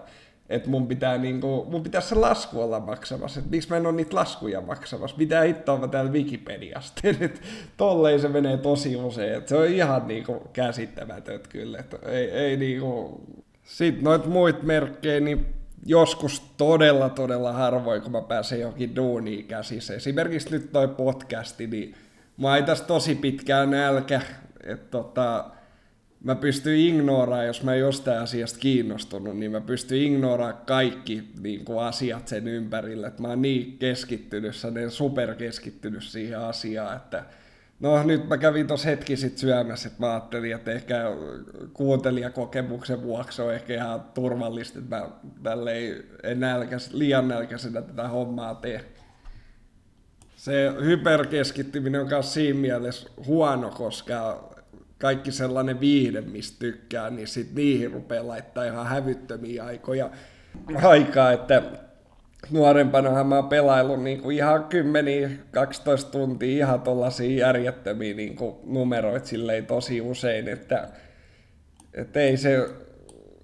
että 0.50 0.70
mun 0.70 0.88
pitää 0.88 1.18
niinku, 1.18 1.68
mun 1.70 1.84
pitää 1.84 2.02
se 2.02 2.16
lasku 2.16 2.62
olla 2.62 2.80
maksamassa, 2.80 3.40
että 3.40 3.52
miksi 3.52 3.70
mä 3.70 3.78
en 3.78 3.86
ole 3.86 3.96
niitä 3.96 4.16
laskuja 4.16 4.62
maksamassa, 4.62 5.18
mitä 5.18 5.42
hittoa 5.42 5.80
mä 5.80 5.88
täällä 5.88 6.12
Wikipediasta, 6.12 7.02
että 7.20 7.42
tolleen 7.78 8.20
se 8.20 8.28
menee 8.28 8.58
tosi 8.58 8.96
usein, 8.96 9.34
että 9.34 9.50
se 9.50 9.58
on 9.58 9.68
ihan 9.68 10.08
niinku 10.08 10.42
käsittämätön 10.54 11.40
kyllä, 11.50 11.80
että 11.80 11.98
ei, 12.06 12.32
ei 12.32 12.58
niinku, 12.58 13.22
sitten 13.64 14.04
noit 14.04 14.26
muit 14.26 14.64
merkkejä, 14.64 15.20
niin 15.20 15.46
joskus 15.86 16.40
todella, 16.58 17.10
todella 17.10 17.54
harvoin, 17.54 18.02
kun 18.02 18.12
mä 18.12 18.22
pääsen 18.22 18.60
johonkin 18.60 18.96
duuniin 18.96 19.46
käsissä. 19.46 19.94
Esimerkiksi 19.94 20.52
nyt 20.52 20.72
toi 20.72 20.88
podcasti, 20.88 21.68
niin 21.68 21.96
mä 22.38 22.62
tässä 22.62 22.84
tosi 22.84 23.16
pitkään 23.16 23.70
nälkä, 23.70 24.22
että 24.64 24.92
tota, 24.92 25.46
mä 26.26 26.36
pystyn 26.36 26.76
ignoraamaan, 26.76 27.48
jos 27.48 27.64
mä 27.64 27.76
jostain 27.76 28.20
asiasta 28.20 28.60
kiinnostunut, 28.60 29.38
niin 29.38 29.52
mä 29.52 29.62
pystyn 29.62 29.98
ignoraamaan 29.98 30.66
kaikki 30.66 31.24
niin 31.42 31.66
kuin 31.66 31.84
asiat 31.84 32.28
sen 32.28 32.48
ympärillä. 32.48 33.08
Että 33.08 33.22
mä 33.22 33.28
oon 33.28 33.42
niin 33.42 33.78
keskittynyt, 33.78 34.56
sellainen 34.56 34.92
superkeskittynyt 34.92 36.04
siihen 36.04 36.40
asiaan, 36.40 36.96
että 36.96 37.24
No 37.80 38.04
nyt 38.04 38.30
mä 38.30 38.38
kävin 38.38 38.68
tuossa 38.68 38.90
hetki 38.90 39.18
sitten 39.18 39.40
syömässä, 39.40 39.88
että 39.88 40.06
mä 40.06 40.12
ajattelin, 40.12 40.56
että 40.56 40.72
ehkä 40.72 41.04
kuuntelijakokemuksen 41.74 43.04
vuoksi 43.04 43.42
on 43.42 43.54
ehkä 43.54 43.74
ihan 43.74 44.04
turvallista, 44.14 44.80
että 44.80 44.96
mä 44.96 45.10
tälleen 45.44 46.04
en 46.24 46.40
nälkäs, 46.40 46.94
liian 46.94 47.28
nälkäisenä 47.28 47.82
tätä 47.82 48.08
hommaa 48.08 48.56
tee. 48.56 48.86
Se 50.36 50.74
hyperkeskittyminen 50.84 52.02
on 52.02 52.08
myös 52.08 52.34
siinä 52.34 52.60
mielessä 52.60 53.10
huono, 53.26 53.70
koska 53.70 54.50
kaikki 55.00 55.32
sellainen 55.32 55.80
viihde, 55.80 56.22
mistä 56.22 56.60
tykkää, 56.60 57.10
niin 57.10 57.28
sit 57.28 57.56
niihin 57.56 57.92
rupeaa 57.92 58.28
laittaa 58.28 58.64
ihan 58.64 58.88
hävyttömiä 58.88 59.66
aikoja. 59.66 60.10
Aikaa, 60.84 61.32
että 61.32 61.64
nuorempanahan 62.52 63.28
mä 63.28 63.36
oon 63.36 63.50
pelaillut 63.50 64.04
niin 64.04 64.22
kuin 64.22 64.38
ihan 64.38 64.64
kymmeniä, 64.64 65.30
12 65.52 66.12
tuntia 66.12 66.58
ihan 66.58 66.82
tollasia 66.82 67.40
järjettömiä 67.40 68.14
niin 68.14 68.36
kuin 68.36 68.56
numeroita 68.64 69.28
silleen 69.28 69.66
tosi 69.66 70.02
usein, 70.02 70.48
että, 70.48 70.88
että 71.94 72.20
ei 72.20 72.38
se 72.38 72.70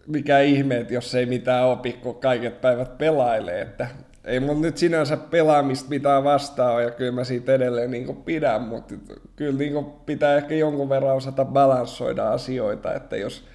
mikä 0.07 0.39
ihme, 0.39 0.77
että 0.77 0.93
jos 0.93 1.15
ei 1.15 1.25
mitään 1.25 1.67
opi, 1.67 1.93
kun 1.93 2.15
kaiket 2.15 2.61
päivät 2.61 2.97
pelailee, 2.97 3.61
että 3.61 3.87
ei 4.25 4.39
mun 4.39 4.61
nyt 4.61 4.77
sinänsä 4.77 5.17
pelaamista 5.17 5.89
mitään 5.89 6.23
vastaa 6.23 6.81
ja 6.81 6.91
kyllä 6.91 7.11
mä 7.11 7.23
siitä 7.23 7.53
edelleen 7.53 7.91
niin 7.91 8.15
pidän, 8.15 8.61
mutta 8.61 8.95
kyllä 9.35 9.57
niin 9.57 9.85
pitää 10.05 10.35
ehkä 10.35 10.55
jonkun 10.55 10.89
verran 10.89 11.15
osata 11.15 11.45
balanssoida 11.45 12.31
asioita, 12.31 12.93
että 12.93 13.17
jos 13.17 13.45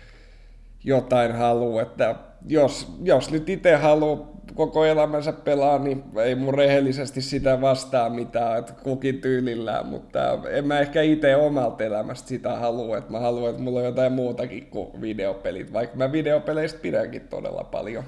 jotain 0.85 1.33
haluaa, 1.33 1.83
että 1.83 2.14
jos, 2.46 2.92
jos 3.02 3.31
nyt 3.31 3.48
itse 3.48 3.76
haluaa 3.76 4.37
koko 4.55 4.85
elämänsä 4.85 5.33
pelaa, 5.33 5.79
niin 5.79 6.05
ei 6.24 6.35
mun 6.35 6.55
rehellisesti 6.55 7.22
sitä 7.22 7.61
vastaa 7.61 8.11
mitään, 8.11 8.59
että 8.59 8.72
kukin 8.83 9.20
tyylillään, 9.20 9.87
mutta 9.87 10.38
en 10.50 10.66
mä 10.66 10.81
ehkä 10.81 11.02
itse 11.02 11.37
omalta 11.37 11.85
elämästä 11.85 12.29
sitä 12.29 12.57
halua, 12.57 12.98
että 12.98 13.12
mä 13.12 13.20
haluan, 13.20 13.50
että 13.50 13.62
mulla 13.62 13.79
on 13.79 13.85
jotain 13.85 14.12
muutakin 14.12 14.66
kuin 14.66 15.00
videopelit, 15.00 15.72
vaikka 15.72 15.96
mä 15.96 16.12
videopeleistä 16.12 16.79
pidänkin 16.83 17.29
todella 17.29 17.64
paljon. 17.64 18.05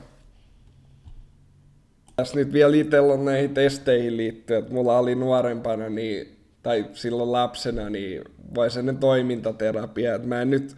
Tässä 2.19 2.37
nyt 2.37 2.53
vielä 2.53 2.77
itsellä 2.77 3.13
on 3.13 3.25
näihin 3.25 3.55
testeihin 3.55 4.17
liittyen, 4.17 4.61
että 4.61 4.73
mulla 4.73 4.99
oli 4.99 5.15
nuorempana, 5.15 5.89
niin, 5.89 6.39
tai 6.63 6.85
silloin 6.93 7.33
lapsena, 7.33 7.91
niin 7.91 8.25
vai 8.55 8.71
sen 8.71 8.99
toimintaterapia, 8.99 10.15
että 10.15 10.29
mä 10.29 10.43
en 10.43 10.51
nyt 10.51 10.77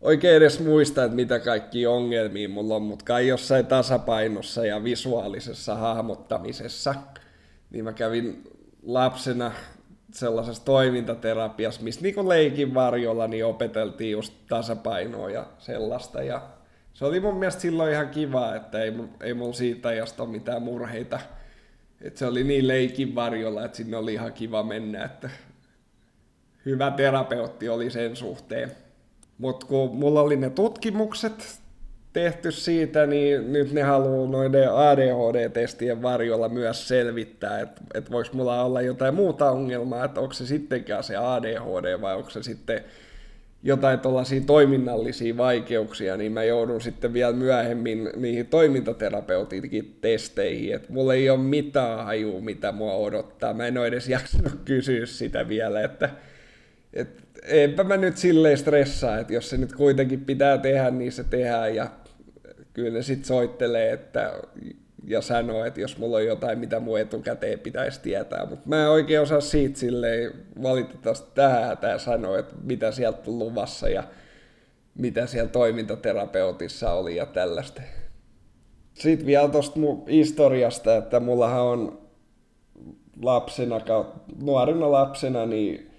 oikein 0.00 0.36
edes 0.36 0.60
muista, 0.60 1.04
että 1.04 1.14
mitä 1.14 1.38
kaikki 1.38 1.86
ongelmia 1.86 2.48
mulla 2.48 2.76
on, 2.76 2.82
mutta 2.82 3.04
kai 3.04 3.28
jossain 3.28 3.66
tasapainossa 3.66 4.66
ja 4.66 4.84
visuaalisessa 4.84 5.74
hahmottamisessa. 5.74 6.94
Niin 7.70 7.84
mä 7.84 7.92
kävin 7.92 8.44
lapsena 8.82 9.52
sellaisessa 10.12 10.64
toimintaterapiassa, 10.64 11.82
missä 11.82 12.00
niin 12.02 12.28
leikin 12.28 12.74
varjolla 12.74 13.26
niin 13.26 13.44
opeteltiin 13.44 14.12
just 14.12 14.34
tasapainoa 14.48 15.30
ja 15.30 15.46
sellaista. 15.58 16.22
Ja 16.22 16.57
se 16.98 17.04
oli 17.04 17.20
mun 17.20 17.36
mielestä 17.36 17.62
silloin 17.62 17.92
ihan 17.92 18.08
kiva, 18.08 18.54
että 18.54 18.82
ei, 18.82 18.92
ei 19.20 19.34
mulla 19.34 19.52
siitä 19.52 19.88
ajasta 19.88 20.22
ole 20.22 20.30
mitään 20.30 20.62
murheita. 20.62 21.20
Et 22.00 22.16
se 22.16 22.26
oli 22.26 22.44
niin 22.44 22.68
leikin 22.68 23.14
varjolla, 23.14 23.64
että 23.64 23.76
sinne 23.76 23.96
oli 23.96 24.12
ihan 24.12 24.32
kiva 24.32 24.62
mennä, 24.62 25.04
että 25.04 25.30
hyvä 26.66 26.90
terapeutti 26.90 27.68
oli 27.68 27.90
sen 27.90 28.16
suhteen. 28.16 28.72
Mutta 29.38 29.66
kun 29.66 29.96
mulla 29.96 30.20
oli 30.20 30.36
ne 30.36 30.50
tutkimukset 30.50 31.60
tehty 32.12 32.52
siitä, 32.52 33.06
niin 33.06 33.52
nyt 33.52 33.72
ne 33.72 33.82
haluaa 33.82 34.30
noiden 34.30 34.72
ADHD-testien 34.72 36.02
varjolla 36.02 36.48
myös 36.48 36.88
selvittää, 36.88 37.60
että 37.60 37.80
et 37.94 38.10
voiko 38.10 38.30
mulla 38.32 38.64
olla 38.64 38.82
jotain 38.82 39.14
muuta 39.14 39.50
ongelmaa, 39.50 40.04
että 40.04 40.20
onko 40.20 40.32
se 40.32 40.46
sittenkään 40.46 41.04
se 41.04 41.16
ADHD 41.16 42.00
vai 42.00 42.16
onko 42.16 42.30
se 42.30 42.42
sitten 42.42 42.84
jotain 43.62 44.00
tuollaisia 44.00 44.40
toiminnallisia 44.46 45.36
vaikeuksia, 45.36 46.16
niin 46.16 46.32
mä 46.32 46.44
joudun 46.44 46.80
sitten 46.80 47.12
vielä 47.12 47.32
myöhemmin 47.32 48.10
niihin 48.16 48.46
toimintaterapeutinkin 48.46 49.98
testeihin, 50.00 50.74
että 50.74 50.92
mulla 50.92 51.14
ei 51.14 51.30
ole 51.30 51.38
mitään 51.38 52.04
hajua, 52.04 52.40
mitä 52.40 52.72
mua 52.72 52.94
odottaa. 52.94 53.54
Mä 53.54 53.66
en 53.66 53.78
ole 53.78 53.86
edes 53.86 54.08
jaksanut 54.08 54.60
kysyä 54.64 55.06
sitä 55.06 55.48
vielä, 55.48 55.82
että, 55.82 56.10
että 56.92 57.22
enpä 57.44 57.84
mä 57.84 57.96
nyt 57.96 58.16
silleen 58.16 58.58
stressaa, 58.58 59.18
että 59.18 59.32
jos 59.32 59.50
se 59.50 59.56
nyt 59.56 59.72
kuitenkin 59.72 60.24
pitää 60.24 60.58
tehdä, 60.58 60.90
niin 60.90 61.12
se 61.12 61.24
tehdään 61.24 61.74
ja 61.74 61.90
kyllä 62.72 62.90
ne 62.90 63.02
sitten 63.02 63.26
soittelee 63.26 63.92
että, 63.92 64.32
ja 65.08 65.22
sanoo, 65.22 65.64
että 65.64 65.80
jos 65.80 65.98
mulla 65.98 66.16
on 66.16 66.26
jotain, 66.26 66.58
mitä 66.58 66.80
mun 66.80 67.00
etukäteen 67.00 67.58
pitäisi 67.58 68.00
tietää, 68.00 68.46
mutta 68.46 68.68
mä 68.68 68.82
en 68.82 68.88
oikein 68.88 69.20
osaa 69.20 69.40
siitä 69.40 69.78
silleen 69.78 70.32
valitettavasti 70.62 71.28
tähän 71.34 71.78
tämä 71.78 71.98
sanoa, 71.98 72.38
että 72.38 72.54
mitä 72.62 72.92
sieltä 72.92 73.18
on 73.26 73.38
luvassa 73.38 73.88
ja 73.88 74.04
mitä 74.94 75.26
siellä 75.26 75.50
toimintaterapeutissa 75.50 76.92
oli 76.92 77.16
ja 77.16 77.26
tällaista. 77.26 77.82
Sitten 78.94 79.26
vielä 79.26 79.48
tuosta 79.48 79.78
mun 79.80 80.08
historiasta, 80.08 80.96
että 80.96 81.20
mullahan 81.20 81.62
on 81.62 82.08
lapsena, 83.22 83.80
nuorena 84.42 84.92
lapsena, 84.92 85.46
niin 85.46 85.90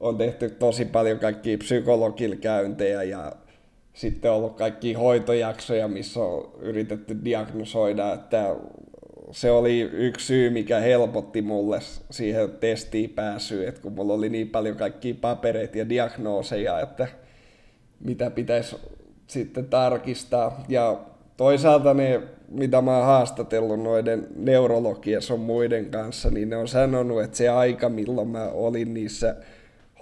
on 0.00 0.18
tehty 0.18 0.50
tosi 0.50 0.84
paljon 0.84 1.18
kaikkia 1.18 1.58
psykologilkäyntejä 1.58 3.02
ja 3.02 3.32
sitten 3.98 4.30
on 4.30 4.36
ollut 4.36 4.56
kaikki 4.56 4.92
hoitojaksoja, 4.92 5.88
missä 5.88 6.20
on 6.20 6.52
yritetty 6.60 7.16
diagnosoida, 7.24 8.12
että 8.12 8.56
se 9.30 9.50
oli 9.50 9.80
yksi 9.80 10.26
syy, 10.26 10.50
mikä 10.50 10.80
helpotti 10.80 11.42
mulle 11.42 11.78
siihen 12.10 12.50
testiin 12.50 13.10
pääsyä, 13.10 13.68
että 13.68 13.80
kun 13.80 13.92
mulla 13.92 14.14
oli 14.14 14.28
niin 14.28 14.48
paljon 14.48 14.76
kaikkia 14.76 15.14
papereita 15.20 15.78
ja 15.78 15.88
diagnooseja, 15.88 16.80
että 16.80 17.08
mitä 18.00 18.30
pitäisi 18.30 18.76
sitten 19.26 19.66
tarkistaa. 19.66 20.64
Ja 20.68 21.00
toisaalta 21.36 21.94
ne, 21.94 22.22
mitä 22.48 22.82
mä 22.82 22.96
oon 22.96 23.06
haastatellut 23.06 23.82
noiden 23.82 24.26
neurologien 24.36 25.22
sun 25.22 25.40
muiden 25.40 25.90
kanssa, 25.90 26.30
niin 26.30 26.50
ne 26.50 26.56
on 26.56 26.68
sanonut, 26.68 27.22
että 27.22 27.36
se 27.36 27.48
aika, 27.48 27.88
milloin 27.88 28.28
mä 28.28 28.48
olin 28.48 28.94
niissä 28.94 29.36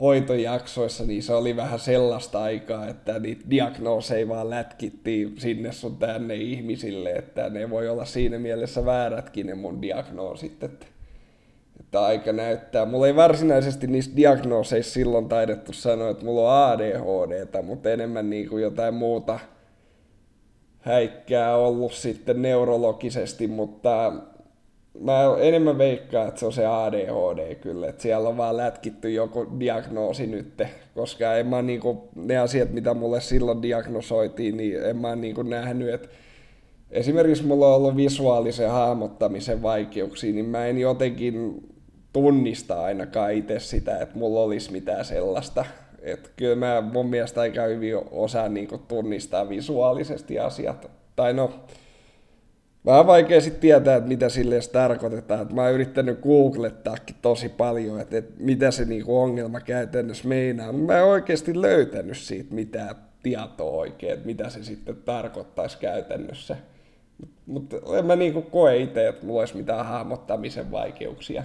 hoitojaksoissa, 0.01 1.05
niin 1.05 1.23
se 1.23 1.35
oli 1.35 1.57
vähän 1.57 1.79
sellaista 1.79 2.43
aikaa, 2.43 2.89
että 2.89 3.19
niitä 3.19 3.45
diagnooseja 3.51 4.29
vaan 4.29 4.51
lätkittiin 4.51 5.41
sinne 5.41 5.73
sun 5.73 5.97
tänne 5.97 6.35
ihmisille, 6.35 7.11
että 7.11 7.51
ne 7.51 7.71
voi 7.71 7.89
olla 7.89 8.05
siinä 8.05 8.39
mielessä 8.39 8.85
väärätkin 8.85 9.47
ne 9.47 9.55
mun 9.55 9.83
diagnoosit, 9.83 10.63
että, 10.63 10.87
että 11.81 12.01
aika 12.05 12.33
näyttää. 12.33 12.87
Mulla 12.87 13.07
ei 13.07 13.17
varsinaisesti 13.17 13.87
niissä 13.87 14.17
diagnooseissa 14.17 14.93
silloin 14.93 15.29
taidettu 15.29 15.73
sanoa, 15.73 16.11
että 16.11 16.25
mulla 16.25 16.65
on 16.65 16.73
ADHD, 16.73 17.63
mutta 17.63 17.91
enemmän 17.91 18.31
niin 18.31 18.49
kuin 18.49 18.63
jotain 18.63 18.95
muuta 18.95 19.39
häikkää 20.81 21.57
ollut 21.57 21.93
sitten 21.93 22.43
neurologisesti, 22.43 23.47
mutta 23.47 24.13
mä 25.01 25.21
enemmän 25.41 25.79
veikkaan, 25.79 26.29
että 26.29 26.41
se 26.41 26.47
on 26.47 26.53
se 26.53 26.67
ADHD 26.67 27.55
kyllä, 27.55 27.89
että 27.89 28.03
siellä 28.03 28.29
on 28.29 28.37
vaan 28.37 28.57
lätkitty 28.57 29.11
joku 29.11 29.47
diagnoosi 29.61 30.27
nyt, 30.27 30.63
koska 30.95 31.37
en 31.37 31.47
mä 31.47 31.63
niinku, 31.63 32.09
ne 32.15 32.39
asiat, 32.39 32.73
mitä 32.73 32.95
mulle 32.95 33.21
silloin 33.21 33.63
diagnosoitiin, 33.63 34.57
niin 34.57 34.85
en 34.85 34.97
mä 34.97 35.17
niinku 35.17 35.43
nähnyt, 35.43 35.95
että 35.95 36.09
esimerkiksi 36.91 37.45
mulla 37.45 37.69
on 37.69 37.75
ollut 37.75 37.97
visuaalisen 37.97 38.71
hahmottamisen 38.71 39.63
vaikeuksia, 39.63 40.33
niin 40.33 40.47
mä 40.47 40.67
en 40.67 40.79
jotenkin 40.79 41.63
tunnista 42.13 42.83
ainakaan 42.83 43.33
itse 43.33 43.59
sitä, 43.59 43.99
että 43.99 44.19
mulla 44.19 44.41
olisi 44.41 44.73
mitään 44.73 45.05
sellaista. 45.05 45.65
Että 46.03 46.31
kyllä 46.37 46.57
mä 46.57 46.81
mun 46.93 47.07
mielestä 47.07 47.41
aika 47.41 47.63
hyvin 47.63 47.97
osaan 48.11 48.55
niinku 48.55 48.79
tunnistaa 48.79 49.49
visuaalisesti 49.49 50.39
asiat. 50.39 50.91
Tai 51.17 51.35
no, 51.35 51.51
Vähän 52.87 53.07
vaikea 53.07 53.41
sitten 53.41 53.61
tietää, 53.61 53.97
että 53.97 54.09
mitä 54.09 54.29
sille 54.29 54.55
edes 54.55 54.69
tarkoitetaan. 54.69 55.43
Että 55.43 55.55
mä 55.55 55.63
oon 55.63 55.73
yrittänyt 55.73 56.21
googlettaakin 56.21 57.17
tosi 57.23 57.49
paljon, 57.49 58.01
että, 58.01 58.19
että 58.19 58.35
mitä 58.39 58.71
se 58.71 58.85
niinku 58.85 59.19
ongelma 59.19 59.61
käytännössä 59.61 60.29
meinaa. 60.29 60.73
Mä 60.73 60.99
en 60.99 61.05
oikeasti 61.05 61.63
löytänyt 61.63 62.17
siitä 62.17 62.55
mitään 62.55 62.97
tietoa 63.23 63.71
oikein, 63.71 64.13
että 64.13 64.27
mitä 64.27 64.51
se 64.51 64.65
sitten 64.65 64.97
tarkoittaisi 64.97 65.79
käytännössä. 65.79 66.57
Mutta 67.47 67.77
en 67.99 68.07
mä 68.07 68.17
niinku 68.17 68.43
koe 68.43 68.77
itse, 68.77 69.09
että 69.09 69.27
mulla 69.27 69.41
olisi 69.41 69.57
mitään 69.57 69.87
hahmottamisen 69.87 70.71
vaikeuksia. 70.71 71.43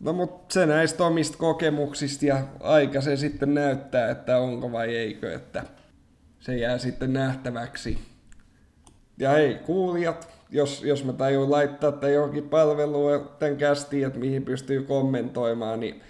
No 0.00 0.12
mutta 0.12 0.54
se 0.54 0.66
näistä 0.66 1.04
omista 1.04 1.38
kokemuksista 1.38 2.26
ja 2.26 2.42
aika 2.60 3.00
se 3.00 3.16
sitten 3.16 3.54
näyttää, 3.54 4.10
että 4.10 4.38
onko 4.38 4.72
vai 4.72 4.96
eikö, 4.96 5.34
että 5.34 5.62
se 6.38 6.56
jää 6.56 6.78
sitten 6.78 7.12
nähtäväksi. 7.12 7.98
Ja 9.18 9.30
hei, 9.30 9.54
kuulijat, 9.54 10.28
jos, 10.50 10.82
jos 10.82 11.04
mä 11.04 11.12
tajun 11.12 11.50
laittaa 11.50 11.92
tämän 11.92 12.14
johonkin 12.14 12.48
palveluun 12.48 13.28
tämän 13.38 13.56
kästiin, 13.56 14.06
että 14.06 14.18
mihin 14.18 14.44
pystyy 14.44 14.82
kommentoimaan, 14.82 15.80
niin 15.80 16.00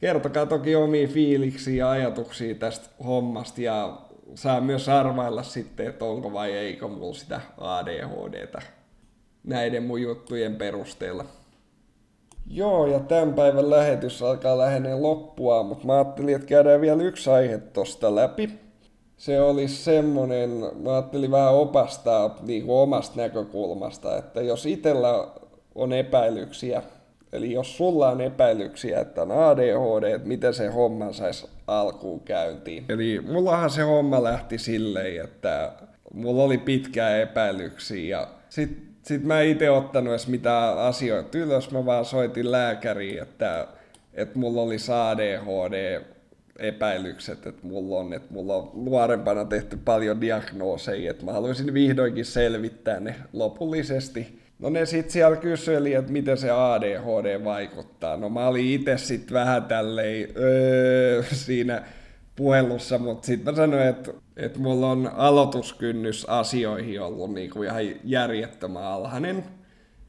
kertokaa 0.00 0.46
toki 0.46 0.76
omia 0.76 1.08
fiiliksiä 1.08 1.84
ja 1.84 1.90
ajatuksia 1.90 2.54
tästä 2.54 2.88
hommasta 3.04 3.60
ja 3.60 3.98
saa 4.34 4.60
myös 4.60 4.88
arvailla 4.88 5.42
sitten, 5.42 5.86
että 5.86 6.04
onko 6.04 6.32
vai 6.32 6.52
eikö 6.52 6.88
mulla 6.88 7.14
sitä 7.14 7.40
ADHDtä 7.58 8.62
näiden 9.44 9.82
mun 9.82 10.02
juttujen 10.02 10.56
perusteella. 10.56 11.24
Joo, 12.46 12.86
ja 12.86 13.00
tämän 13.00 13.34
päivän 13.34 13.70
lähetys 13.70 14.22
alkaa 14.22 14.58
lähenee 14.58 14.94
loppua, 14.94 15.62
mutta 15.62 15.86
mä 15.86 15.94
ajattelin, 15.94 16.34
että 16.34 16.46
käydään 16.46 16.80
vielä 16.80 17.02
yksi 17.02 17.30
aihe 17.30 17.58
tosta 17.58 18.14
läpi 18.14 18.61
se 19.22 19.40
olisi 19.40 19.76
semmoinen, 19.76 20.50
mä 20.82 20.92
ajattelin 20.92 21.30
vähän 21.30 21.54
opastaa 21.54 22.38
niin 22.46 22.66
kuin 22.66 22.78
omasta 22.78 23.20
näkökulmasta, 23.20 24.18
että 24.18 24.42
jos 24.42 24.66
itsellä 24.66 25.28
on 25.74 25.92
epäilyksiä, 25.92 26.82
eli 27.32 27.52
jos 27.52 27.76
sulla 27.76 28.08
on 28.08 28.20
epäilyksiä, 28.20 29.00
että 29.00 29.22
on 29.22 29.30
ADHD, 29.30 30.02
että 30.02 30.28
miten 30.28 30.54
se 30.54 30.68
homma 30.68 31.12
saisi 31.12 31.46
alkuun 31.66 32.20
käyntiin. 32.20 32.84
Eli 32.88 33.20
mullahan 33.20 33.70
se 33.70 33.82
homma 33.82 34.22
lähti 34.22 34.58
silleen, 34.58 35.24
että 35.24 35.72
mulla 36.14 36.42
oli 36.42 36.58
pitkää 36.58 37.20
epäilyksiä 37.20 38.18
ja 38.18 38.28
sitten 38.48 38.82
sit 39.02 39.24
mä 39.24 39.40
itse 39.40 39.70
ottanut 39.70 40.10
edes 40.10 40.28
mitään 40.28 40.78
asioita 40.78 41.38
ylös, 41.38 41.70
mä 41.70 41.86
vaan 41.86 42.04
soitin 42.04 42.52
lääkäriin, 42.52 43.22
että, 43.22 43.66
että 44.14 44.38
mulla 44.38 44.62
oli 44.62 44.76
ADHD, 45.10 46.02
epäilykset, 46.62 47.46
että 47.46 47.66
mulla 47.66 47.98
on, 47.98 48.12
että 48.12 48.34
mulla 48.34 48.56
on 48.56 48.70
nuorempana 48.74 49.44
tehty 49.44 49.76
paljon 49.84 50.20
diagnooseja, 50.20 51.10
että 51.10 51.24
mä 51.24 51.32
haluaisin 51.32 51.74
vihdoinkin 51.74 52.24
selvittää 52.24 53.00
ne 53.00 53.14
lopullisesti. 53.32 54.42
No 54.58 54.70
ne 54.70 54.86
sitten 54.86 55.12
siellä 55.12 55.36
kyseli, 55.36 55.94
että 55.94 56.12
miten 56.12 56.38
se 56.38 56.50
ADHD 56.50 57.44
vaikuttaa. 57.44 58.16
No 58.16 58.28
mä 58.28 58.48
olin 58.48 58.70
itse 58.70 58.98
sitten 58.98 59.34
vähän 59.34 59.64
tälleen 59.64 60.28
öö, 60.36 61.22
siinä 61.32 61.82
puhelussa, 62.36 62.98
mutta 62.98 63.26
sitten 63.26 63.54
mä 63.54 63.56
sanoin, 63.56 63.88
että, 63.88 64.12
että 64.36 64.58
mulla 64.58 64.90
on 64.90 65.10
aloituskynnys 65.14 66.24
asioihin 66.24 67.02
ollut 67.02 67.34
niinku 67.34 67.62
ihan 67.62 67.82
järjettömän 68.04 68.84
alhainen. 68.84 69.44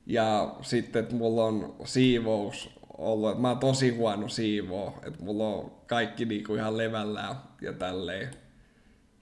Ja 0.06 0.56
sitten, 0.62 1.04
että 1.04 1.16
mulla 1.16 1.46
on 1.46 1.76
siivous 1.84 2.80
ollut, 2.98 3.42
mä 3.42 3.50
oon 3.50 3.60
tosi 3.60 3.90
huono 3.90 4.28
siivoa, 4.28 5.00
että 5.06 5.24
mulla 5.24 5.48
on 5.48 5.72
kaikki 5.88 6.26
niinku 6.26 6.56
ihan 6.56 6.78
levällään 6.78 7.36
ja 7.62 7.74
tälleen. 7.74 8.30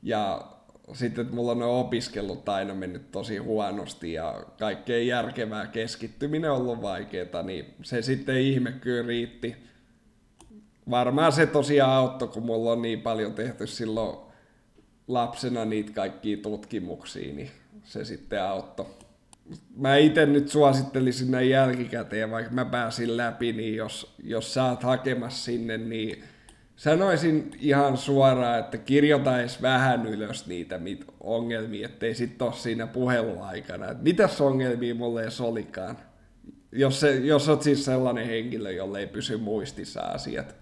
Ja 0.04 0.48
sitten, 0.94 1.22
että 1.22 1.36
mulla 1.36 1.52
on 1.52 1.62
opiskellut 1.62 2.50
aina 2.50 2.74
mennyt 2.74 3.12
tosi 3.12 3.38
huonosti 3.38 4.14
ja 4.14 4.44
kaikkein 4.60 5.08
järkevää 5.08 5.68
keskittyminen 5.68 6.52
on 6.52 6.58
ollut 6.58 6.82
vaikeaa, 6.82 7.44
niin 7.44 7.66
se 7.84 8.02
sitten 8.02 8.38
ihme 8.38 8.72
kyllä 8.72 9.08
riitti. 9.08 9.56
Varmaan 10.90 11.32
se 11.32 11.46
tosiaan 11.46 11.92
auttoi, 11.92 12.28
kun 12.28 12.46
mulla 12.46 12.72
on 12.72 12.82
niin 12.82 13.02
paljon 13.02 13.34
tehty 13.34 13.68
silloin 13.68 14.18
lapsena 15.08 15.66
niitä 15.66 15.92
kaikkia 15.94 16.38
tutkimuksia, 16.38 17.34
niin 17.34 17.52
se 17.84 18.06
sitten 18.06 18.44
auttoi. 18.44 18.86
Mä 19.76 19.98
itse 19.98 20.26
nyt 20.26 20.50
suosittelisin 20.50 21.32
näin 21.32 21.50
jälkikäteen, 21.50 22.32
vaikka 22.32 22.52
mä 22.52 22.66
pääsin 22.66 23.18
läpi, 23.18 23.54
niin 23.54 23.76
jos, 23.76 24.16
jos 24.24 24.54
sä 24.54 24.64
oot 24.64 24.84
hakemassa 24.84 25.46
sinne, 25.46 25.78
niin 25.78 26.24
sanoisin 26.76 27.52
ihan 27.60 27.98
suoraan, 27.98 28.60
että 28.60 28.78
kirjoita 28.78 29.40
edes 29.40 29.62
vähän 29.62 30.06
ylös 30.06 30.48
niitä 30.48 30.78
mit 30.78 31.06
ongelmia, 31.20 31.86
ettei 31.86 32.16
sitten 32.16 32.48
ole 32.48 32.56
siinä 32.56 32.88
puheluaikana. 32.88 33.92
Että 33.92 34.04
mitäs 34.04 34.42
ongelmia 34.42 34.96
mulle 34.96 35.22
edes 35.22 35.42
olikaan? 35.42 35.98
Jos, 36.72 37.00
se, 37.00 37.16
jos 37.16 37.50
oot 37.50 37.62
siis 37.62 37.86
sellainen 37.86 38.26
henkilö, 38.28 38.72
jolle 38.72 39.00
ei 39.00 39.08
pysy 39.08 39.38
muistissa 39.38 40.02
asiat. 40.02 40.56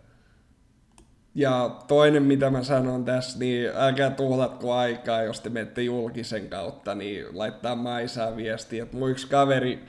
Ja 1.36 1.76
toinen, 1.88 2.24
mitä 2.24 2.50
mä 2.50 2.64
sanon 2.64 3.06
tässä, 3.06 3.40
niin 3.40 3.72
älkää 3.76 4.12
tuhlatko 4.12 4.74
aikaa, 4.74 5.24
jos 5.24 5.42
te 5.42 5.50
menette 5.50 5.82
julkisen 5.82 6.50
kautta, 6.50 6.96
niin 6.96 7.26
laittaa 7.34 7.76
Maisaa 7.76 8.36
viestiä, 8.36 8.84
että 8.84 8.98
mun 8.98 9.12
yksi 9.12 9.28
kaveri 9.28 9.86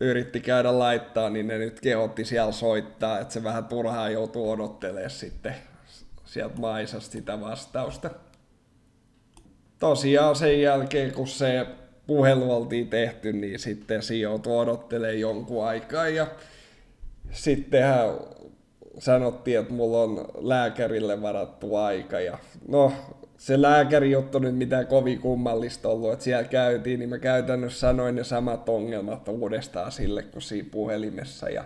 yritti 0.00 0.40
käydä 0.40 0.78
laittaa, 0.78 1.30
niin 1.30 1.46
ne 1.46 1.58
nyt 1.58 1.80
kehotti 1.80 2.24
siellä 2.24 2.52
soittaa, 2.52 3.20
että 3.20 3.34
se 3.34 3.42
vähän 3.42 3.64
turhaa 3.64 4.10
joutuu 4.10 4.50
odottelemaan 4.50 5.10
sitten 5.10 5.54
sieltä 6.24 6.60
Maisasta 6.60 7.12
sitä 7.12 7.40
vastausta. 7.40 8.10
Tosiaan 9.78 10.36
sen 10.36 10.62
jälkeen, 10.62 11.12
kun 11.12 11.28
se 11.28 11.66
puhelu 12.06 12.52
oltiin 12.52 12.88
tehty, 12.88 13.32
niin 13.32 13.58
sitten 13.58 14.02
se 14.02 14.14
joutui 14.14 14.58
odottelemaan 14.58 15.20
jonkun 15.20 15.66
aikaa 15.66 16.08
ja 16.08 16.26
sittenhän 17.30 18.08
sanottiin, 18.98 19.58
että 19.58 19.72
mulla 19.72 20.02
on 20.02 20.24
lääkärille 20.38 21.22
varattu 21.22 21.76
aika 21.76 22.20
ja 22.20 22.38
no 22.68 22.92
se 23.42 23.62
lääkäri 23.62 24.10
juttu 24.10 24.38
nyt 24.38 24.56
mitään 24.56 24.86
kovin 24.86 25.20
kummallista 25.20 25.88
ollut, 25.88 26.12
että 26.12 26.24
siellä 26.24 26.44
käytiin, 26.44 26.98
niin 26.98 27.10
mä 27.10 27.18
käytännössä 27.18 27.80
sanoin 27.80 28.14
ne 28.14 28.24
samat 28.24 28.68
ongelmat 28.68 29.28
uudestaan 29.28 29.92
sille 29.92 30.22
kuin 30.22 30.42
siinä 30.42 30.68
puhelimessa. 30.70 31.48
Ja 31.48 31.64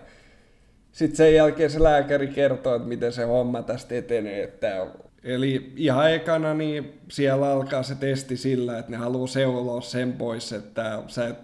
sitten 0.93 1.17
sen 1.17 1.35
jälkeen 1.35 1.71
se 1.71 1.83
lääkäri 1.83 2.27
kertoo, 2.27 2.75
että 2.75 2.89
miten 2.89 3.13
se 3.13 3.25
homma 3.25 3.63
tästä 3.63 3.95
etenee. 3.95 4.43
Että 4.43 4.87
eli 5.25 5.73
ihan 5.77 6.13
ekana 6.13 6.55
niin 6.55 6.99
siellä 7.11 7.51
alkaa 7.51 7.83
se 7.83 7.95
testi 7.95 8.37
sillä, 8.37 8.79
että 8.79 8.91
ne 8.91 8.97
haluaa 8.97 9.27
seuloa 9.27 9.81
sen 9.81 10.13
pois, 10.13 10.53
että, 10.53 11.03
sä 11.07 11.29
et, 11.29 11.39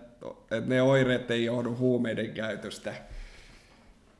että 0.50 0.74
ne 0.74 0.82
oireet 0.82 1.30
ei 1.30 1.44
johdu 1.44 1.76
huumeiden 1.78 2.30
käytöstä. 2.30 2.94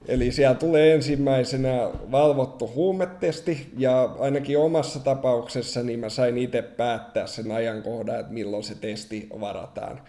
Eli 0.08 0.32
siellä 0.32 0.54
tulee 0.54 0.94
ensimmäisenä 0.94 1.90
valvottu 2.10 2.70
huumetesti, 2.74 3.66
ja 3.78 4.02
ainakin 4.18 4.58
omassa 4.58 5.00
tapauksessa 5.00 5.82
niin 5.82 5.98
mä 5.98 6.08
sain 6.08 6.38
itse 6.38 6.62
päättää 6.62 7.26
sen 7.26 7.52
ajankohdan, 7.52 8.20
että 8.20 8.32
milloin 8.32 8.62
se 8.62 8.74
testi 8.74 9.26
varataan. 9.40 10.00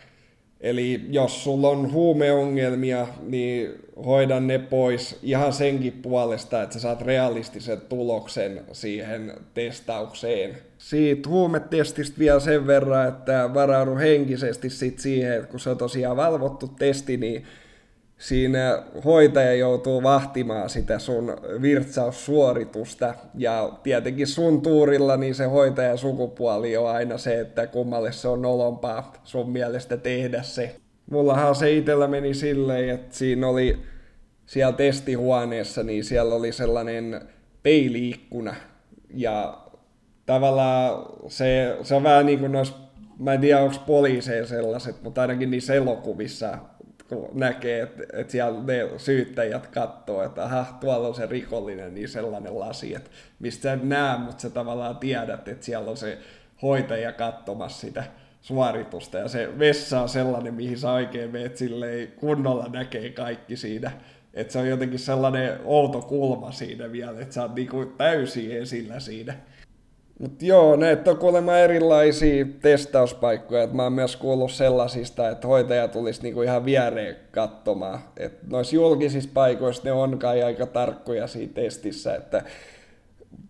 Eli 0.62 1.06
jos 1.10 1.44
sulla 1.44 1.70
on 1.70 1.92
huumeongelmia, 1.92 3.08
niin 3.22 3.72
hoidan 4.06 4.48
ne 4.48 4.60
pois 4.60 5.20
ihan 5.24 5.54
senkin 5.54 5.94
puolesta, 5.94 6.64
että 6.64 6.74
sä 6.74 6.80
saat 6.80 7.02
realistisen 7.02 7.82
tuloksen 7.82 8.62
siihen 8.72 9.34
testaukseen. 9.54 10.58
Siitä 10.78 11.30
huumetestistä 11.30 12.20
vielä 12.20 12.40
sen 12.40 12.68
verran, 12.68 13.08
että 13.08 13.50
varaudu 13.54 13.96
henkisesti 13.96 14.70
sit 14.70 15.00
siihen, 15.00 15.34
että 15.34 15.48
kun 15.48 15.60
se 15.60 15.70
on 15.70 15.78
tosiaan 15.78 16.18
valvottu 16.18 16.68
testi, 16.68 17.18
niin 17.18 17.46
siinä 18.24 18.84
hoitaja 19.06 19.54
joutuu 19.54 20.04
vahtimaan 20.04 20.70
sitä 20.70 21.00
sun 21.00 21.38
virtsaussuoritusta 21.62 23.14
ja 23.36 23.72
tietenkin 23.84 24.28
sun 24.28 24.62
tuurilla 24.62 25.18
niin 25.18 25.36
se 25.36 25.46
hoitajan 25.46 25.98
sukupuoli 25.98 26.78
on 26.78 26.90
aina 26.90 27.18
se, 27.18 27.40
että 27.40 27.68
kummalle 27.68 28.12
se 28.12 28.28
on 28.28 28.42
nolompaa 28.42 29.14
sun 29.24 29.50
mielestä 29.50 29.98
tehdä 29.98 30.42
se. 30.42 30.76
Mullahan 31.12 31.56
se 31.56 31.72
itellä 31.72 32.08
meni 32.08 32.34
silleen, 32.34 32.90
että 32.90 33.16
siinä 33.16 33.48
oli 33.48 33.80
siellä 34.46 34.74
testihuoneessa, 34.74 35.84
niin 35.84 36.04
siellä 36.04 36.36
oli 36.36 36.52
sellainen 36.52 37.22
peiliikkuna 37.64 38.56
ja 39.14 39.58
tavallaan 40.26 41.06
se, 41.28 41.78
se 41.82 41.96
on 41.96 42.04
vähän 42.04 42.26
niin 42.26 42.40
kuin 42.40 42.52
noissa, 42.52 42.76
mä 43.20 43.34
en 43.34 43.42
tiedä 43.42 43.62
onko 43.62 43.76
poliiseja 43.86 44.46
sellaiset, 44.46 45.04
mutta 45.04 45.22
ainakin 45.22 45.52
niissä 45.52 45.74
elokuvissa 45.74 46.58
kun 47.14 47.30
näkee, 47.34 47.82
että, 47.82 48.04
että 48.14 48.32
siellä 48.32 48.64
ne 48.64 48.90
syyttäjät 48.98 49.68
katsoo, 49.68 50.24
että 50.24 50.44
aha, 50.44 50.78
tuolla 50.80 51.08
on 51.08 51.16
se 51.16 51.26
rikollinen, 51.26 51.96
niin 51.96 52.10
sellainen 52.10 52.60
lasi, 52.60 52.96
että 52.96 53.10
mistä 53.40 53.64
sä 53.64 53.74
et 53.74 53.84
näe, 53.84 54.18
mutta 54.18 54.42
sä 54.42 54.50
tavallaan 54.50 54.98
tiedät, 54.98 55.48
että 55.48 55.66
siellä 55.66 55.92
on 55.92 55.98
se 55.98 56.18
hoitaja 56.62 57.12
katsomassa 57.12 57.82
sitä 57.82 58.04
suoritusta, 58.42 59.18
ja 59.18 59.28
se 59.28 59.60
vessa 59.60 60.02
on 60.02 60.10
sellainen, 60.10 60.54
mihin 60.54 60.78
sä 60.78 60.92
oikein 60.92 61.32
meet 61.32 61.58
silleen 61.58 62.08
kunnolla 62.08 62.68
näkee 62.68 63.10
kaikki 63.10 63.56
siinä, 63.56 63.92
että 64.34 64.54
se 64.54 64.60
on 64.60 64.68
jotenkin 64.68 65.00
sellainen 65.00 65.60
outo 65.64 66.02
kulma 66.02 66.52
siinä 66.52 66.92
vielä, 66.92 67.22
että 67.22 67.34
sä 67.34 67.42
oot 67.42 67.56
niinku 67.56 67.86
täysin 67.86 68.52
esillä 68.52 69.00
siinä. 69.00 69.34
Mutta 70.20 70.46
joo, 70.46 70.76
ne 70.76 70.98
on 71.08 71.18
kuulemma 71.18 71.58
erilaisia 71.58 72.46
testauspaikkoja. 72.62 73.64
Et 73.64 73.74
mä 73.74 73.84
oon 73.84 73.94
myös 73.94 74.16
kuullut 74.16 74.52
sellaisista, 74.52 75.30
että 75.30 75.48
hoitaja 75.48 75.88
tulisi 75.88 76.24
niinku 76.24 76.42
ihan 76.42 76.66
viereen 76.66 77.16
katsomaan. 77.32 78.00
Et 78.18 78.40
noissa 78.48 78.76
julkisissa 78.76 79.30
paikoissa 79.34 79.84
ne 79.86 79.92
on 79.92 80.20
kai 80.20 80.44
aika 80.44 80.66
tarkkoja 80.66 81.28
siinä 81.28 81.54
testissä. 81.54 82.16
Että 82.16 82.44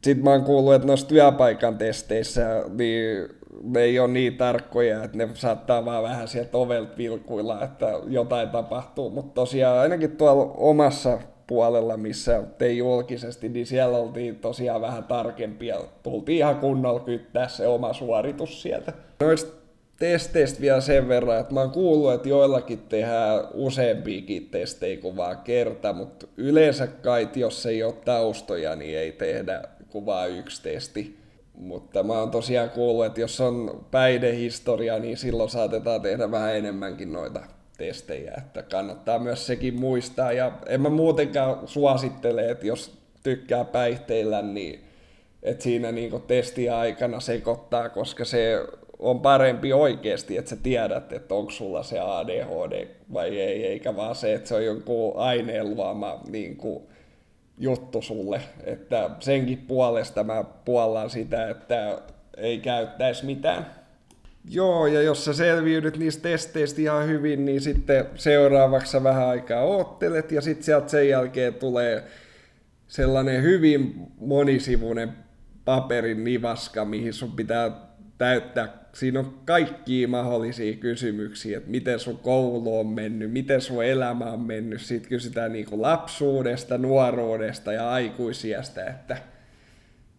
sitten 0.03 0.23
mä 0.23 0.29
oon 0.29 0.43
kuullut, 0.43 0.73
että 0.73 0.87
noissa 0.87 1.07
työpaikan 1.07 1.77
testeissä 1.77 2.63
niin 2.77 3.29
ne 3.63 3.81
ei 3.81 3.99
ole 3.99 4.07
niin 4.07 4.37
tarkkoja, 4.37 5.03
että 5.03 5.17
ne 5.17 5.29
saattaa 5.33 5.85
vaan 5.85 6.03
vähän 6.03 6.27
sieltä 6.27 6.57
ovelta 6.57 6.97
vilkuilla, 6.97 7.63
että 7.63 7.87
jotain 8.07 8.49
tapahtuu. 8.49 9.09
Mutta 9.09 9.33
tosiaan 9.33 9.79
ainakin 9.79 10.17
tuolla 10.17 10.53
omassa 10.57 11.19
puolella, 11.47 11.97
missä 11.97 12.43
tein 12.57 12.77
julkisesti, 12.77 13.49
niin 13.49 13.65
siellä 13.65 13.97
oltiin 13.97 14.35
tosiaan 14.35 14.81
vähän 14.81 15.03
tarkempia. 15.03 15.77
Tultiin 16.03 16.37
ihan 16.37 16.59
kunnolla 16.59 16.99
kyttää 16.99 17.47
se 17.47 17.67
oma 17.67 17.93
suoritus 17.93 18.61
sieltä. 18.61 18.93
Noista 19.19 19.63
testeistä 19.99 20.61
vielä 20.61 20.81
sen 20.81 21.07
verran, 21.07 21.39
että 21.39 21.53
mä 21.53 21.59
oon 21.59 21.71
kuullut, 21.71 22.13
että 22.13 22.29
joillakin 22.29 22.79
tehdään 22.79 23.47
useampiakin 23.53 24.49
testejä 24.49 24.97
kuin 24.97 25.15
vaan 25.15 25.37
kerta, 25.37 25.93
mutta 25.93 26.27
yleensä 26.37 26.87
kai, 26.87 27.29
jos 27.35 27.65
ei 27.65 27.83
ole 27.83 27.93
taustoja, 28.05 28.75
niin 28.75 28.97
ei 28.97 29.11
tehdä 29.11 29.63
kuin 29.89 30.05
vaan 30.05 30.31
yksi 30.31 30.63
testi. 30.63 31.17
Mutta 31.57 32.03
mä 32.03 32.13
oon 32.13 32.31
tosiaan 32.31 32.69
kuullut, 32.69 33.05
että 33.05 33.21
jos 33.21 33.41
on 33.41 33.85
päihdehistoria, 33.91 34.99
niin 34.99 35.17
silloin 35.17 35.49
saatetaan 35.49 36.01
tehdä 36.01 36.31
vähän 36.31 36.55
enemmänkin 36.55 37.13
noita 37.13 37.39
testejä, 37.77 38.33
että 38.37 38.63
kannattaa 38.63 39.19
myös 39.19 39.47
sekin 39.47 39.79
muistaa. 39.79 40.31
Ja 40.31 40.51
en 40.67 40.81
mä 40.81 40.89
muutenkaan 40.89 41.67
suosittele, 41.67 42.49
että 42.49 42.67
jos 42.67 42.97
tykkää 43.23 43.65
päihteillä, 43.65 44.41
niin 44.41 44.83
että 45.43 45.63
siinä 45.63 45.91
niin 45.91 46.21
testiaikana 46.27 47.19
sekoittaa, 47.19 47.89
koska 47.89 48.25
se 48.25 48.59
on 48.99 49.19
parempi 49.19 49.73
oikeasti, 49.73 50.37
että 50.37 50.49
sä 50.49 50.55
tiedät, 50.55 51.13
että 51.13 51.35
onko 51.35 51.51
sulla 51.51 51.83
se 51.83 51.99
ADHD 51.99 52.87
vai 53.13 53.39
ei, 53.39 53.65
eikä 53.65 53.95
vaan 53.95 54.15
se, 54.15 54.33
että 54.33 54.49
se 54.49 54.55
on 54.55 54.65
jonkun 54.65 55.17
aineen 55.17 55.75
luoma 55.75 56.21
niin 56.29 56.57
juttu 57.57 58.01
sulle. 58.01 58.41
Että 58.63 59.09
senkin 59.19 59.57
puolesta 59.57 60.23
mä 60.23 60.43
puollan 60.65 61.09
sitä, 61.09 61.49
että 61.49 62.01
ei 62.37 62.57
käyttäisi 62.57 63.25
mitään. 63.25 63.82
Joo, 64.49 64.87
ja 64.87 65.01
jos 65.01 65.25
sä 65.25 65.33
selviydyt 65.33 65.97
niistä 65.97 66.23
testeistä 66.23 66.81
ihan 66.81 67.07
hyvin, 67.07 67.45
niin 67.45 67.61
sitten 67.61 68.05
seuraavaksi 68.15 69.03
vähän 69.03 69.27
aikaa 69.27 69.61
oottelet, 69.61 70.31
ja 70.31 70.41
sitten 70.41 70.63
sieltä 70.63 70.87
sen 70.87 71.09
jälkeen 71.09 71.53
tulee 71.53 72.03
sellainen 72.87 73.43
hyvin 73.43 73.93
monisivuinen 74.17 75.11
paperin 75.65 76.23
nivaska, 76.23 76.85
mihin 76.85 77.13
sun 77.13 77.31
pitää 77.31 77.71
täyttää. 78.17 78.83
Siinä 78.93 79.19
on 79.19 79.39
kaikkia 79.45 80.07
mahdollisia 80.07 80.73
kysymyksiä, 80.73 81.57
että 81.57 81.69
miten 81.69 81.99
sun 81.99 82.17
koulu 82.17 82.79
on 82.79 82.87
mennyt, 82.87 83.31
miten 83.31 83.61
sun 83.61 83.85
elämä 83.85 84.25
on 84.25 84.41
mennyt. 84.41 84.81
Sitten 84.81 85.09
kysytään 85.09 85.53
niin 85.53 85.65
kuin 85.65 85.81
lapsuudesta, 85.81 86.77
nuoruudesta 86.77 87.73
ja 87.73 87.91
aikuisiästä, 87.91 88.85
että– 88.85 89.17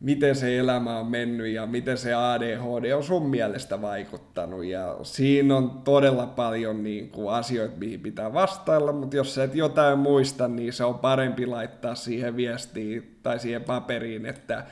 miten 0.05 0.36
se 0.36 0.59
elämä 0.59 0.98
on 0.98 1.07
mennyt 1.07 1.46
ja 1.46 1.66
miten 1.66 1.98
se 1.98 2.14
ADHD 2.14 2.92
on 2.92 3.05
sun 3.05 3.30
mielestä 3.30 3.82
vaikuttanut. 3.82 4.64
Ja 4.64 4.96
siinä 5.02 5.57
on 5.57 5.70
todella 5.70 6.26
paljon 6.26 6.82
niin 6.82 7.11
kuin, 7.11 7.34
asioita, 7.34 7.76
mihin 7.76 8.00
pitää 8.00 8.32
vastailla, 8.32 8.92
mutta 8.92 9.16
jos 9.16 9.34
sä 9.34 9.44
et 9.44 9.55
jotain 9.55 9.98
muista, 9.98 10.48
niin 10.48 10.72
se 10.72 10.84
on 10.84 10.98
parempi 10.98 11.46
laittaa 11.46 11.94
siihen 11.94 12.36
viestiin 12.36 13.18
tai 13.22 13.38
siihen 13.38 13.64
paperiin, 13.64 14.26
että 14.26 14.64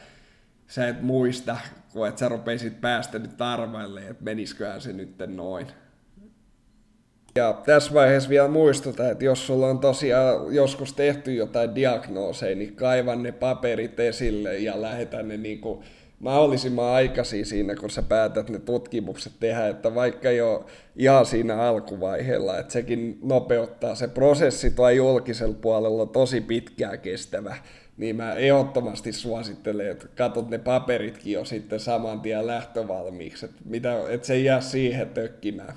sä 0.66 0.88
et 0.88 1.02
muista, 1.02 1.56
kun 1.92 2.08
et 2.08 2.18
sä 2.18 2.28
rupeisit 2.28 2.80
päästä 2.80 3.18
nyt 3.18 3.42
arvailemaan, 3.42 4.10
että 4.10 4.24
menisiköhän 4.24 4.80
se 4.80 4.92
nyt 4.92 5.14
noin. 5.26 5.66
Ja 7.36 7.62
tässä 7.66 7.94
vaiheessa 7.94 8.28
vielä 8.28 8.48
muistutan, 8.48 9.10
että 9.10 9.24
jos 9.24 9.46
sulla 9.46 9.66
on 9.66 9.78
tosiaan 9.78 10.54
joskus 10.54 10.92
tehty 10.92 11.34
jotain 11.34 11.74
diagnooseja, 11.74 12.56
niin 12.56 12.76
kaivan 12.76 13.22
ne 13.22 13.32
paperit 13.32 14.00
esille 14.00 14.58
ja 14.58 14.82
lähetä 14.82 15.22
ne 15.22 15.36
niin 15.36 15.60
kuin 15.60 15.84
mahdollisimman 16.18 16.84
aikaisin 16.84 17.46
siinä, 17.46 17.74
kun 17.74 17.90
sä 17.90 18.02
päätät 18.02 18.50
ne 18.50 18.58
tutkimukset 18.58 19.32
tehdä, 19.40 19.68
että 19.68 19.94
vaikka 19.94 20.30
jo 20.30 20.66
ihan 20.96 21.26
siinä 21.26 21.62
alkuvaiheella, 21.62 22.58
että 22.58 22.72
sekin 22.72 23.18
nopeuttaa 23.22 23.94
se 23.94 24.08
prosessi 24.08 24.70
tai 24.70 24.96
julkisella 24.96 25.56
puolella 25.60 26.06
tosi 26.06 26.40
pitkään 26.40 26.98
kestävä, 26.98 27.56
niin 27.96 28.16
mä 28.16 28.34
ehdottomasti 28.34 29.12
suosittelen, 29.12 29.90
että 29.90 30.06
katsot 30.16 30.50
ne 30.50 30.58
paperitkin 30.58 31.32
jo 31.32 31.44
sitten 31.44 31.80
saman 31.80 32.20
tien 32.20 32.46
lähtövalmiiksi, 32.46 33.44
että, 33.44 33.60
mitä, 33.64 34.08
että 34.08 34.26
se 34.26 34.34
ei 34.34 34.44
jää 34.44 34.60
siihen 34.60 35.08
tökkimään. 35.08 35.74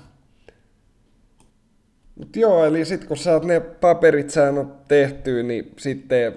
Mut 2.16 2.36
joo, 2.36 2.64
eli 2.64 2.84
sitten 2.84 3.08
kun 3.08 3.16
saat 3.16 3.44
ne 3.44 3.60
paperit 3.60 4.30
saanut 4.30 4.88
tehtyä, 4.88 5.42
niin 5.42 5.72
sitten 5.78 6.32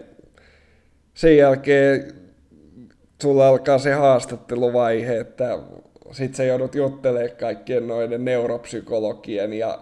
sen 1.13 1.37
jälkeen 1.37 2.13
sulla 3.21 3.47
alkaa 3.47 3.77
se 3.77 3.93
haastatteluvaihe, 3.93 5.17
että 5.17 5.59
sit 6.11 6.35
sä 6.35 6.43
joudut 6.43 6.75
juttelemaan 6.75 7.37
kaikkien 7.39 7.87
noiden 7.87 8.25
neuropsykologien 8.25 9.53
ja 9.53 9.79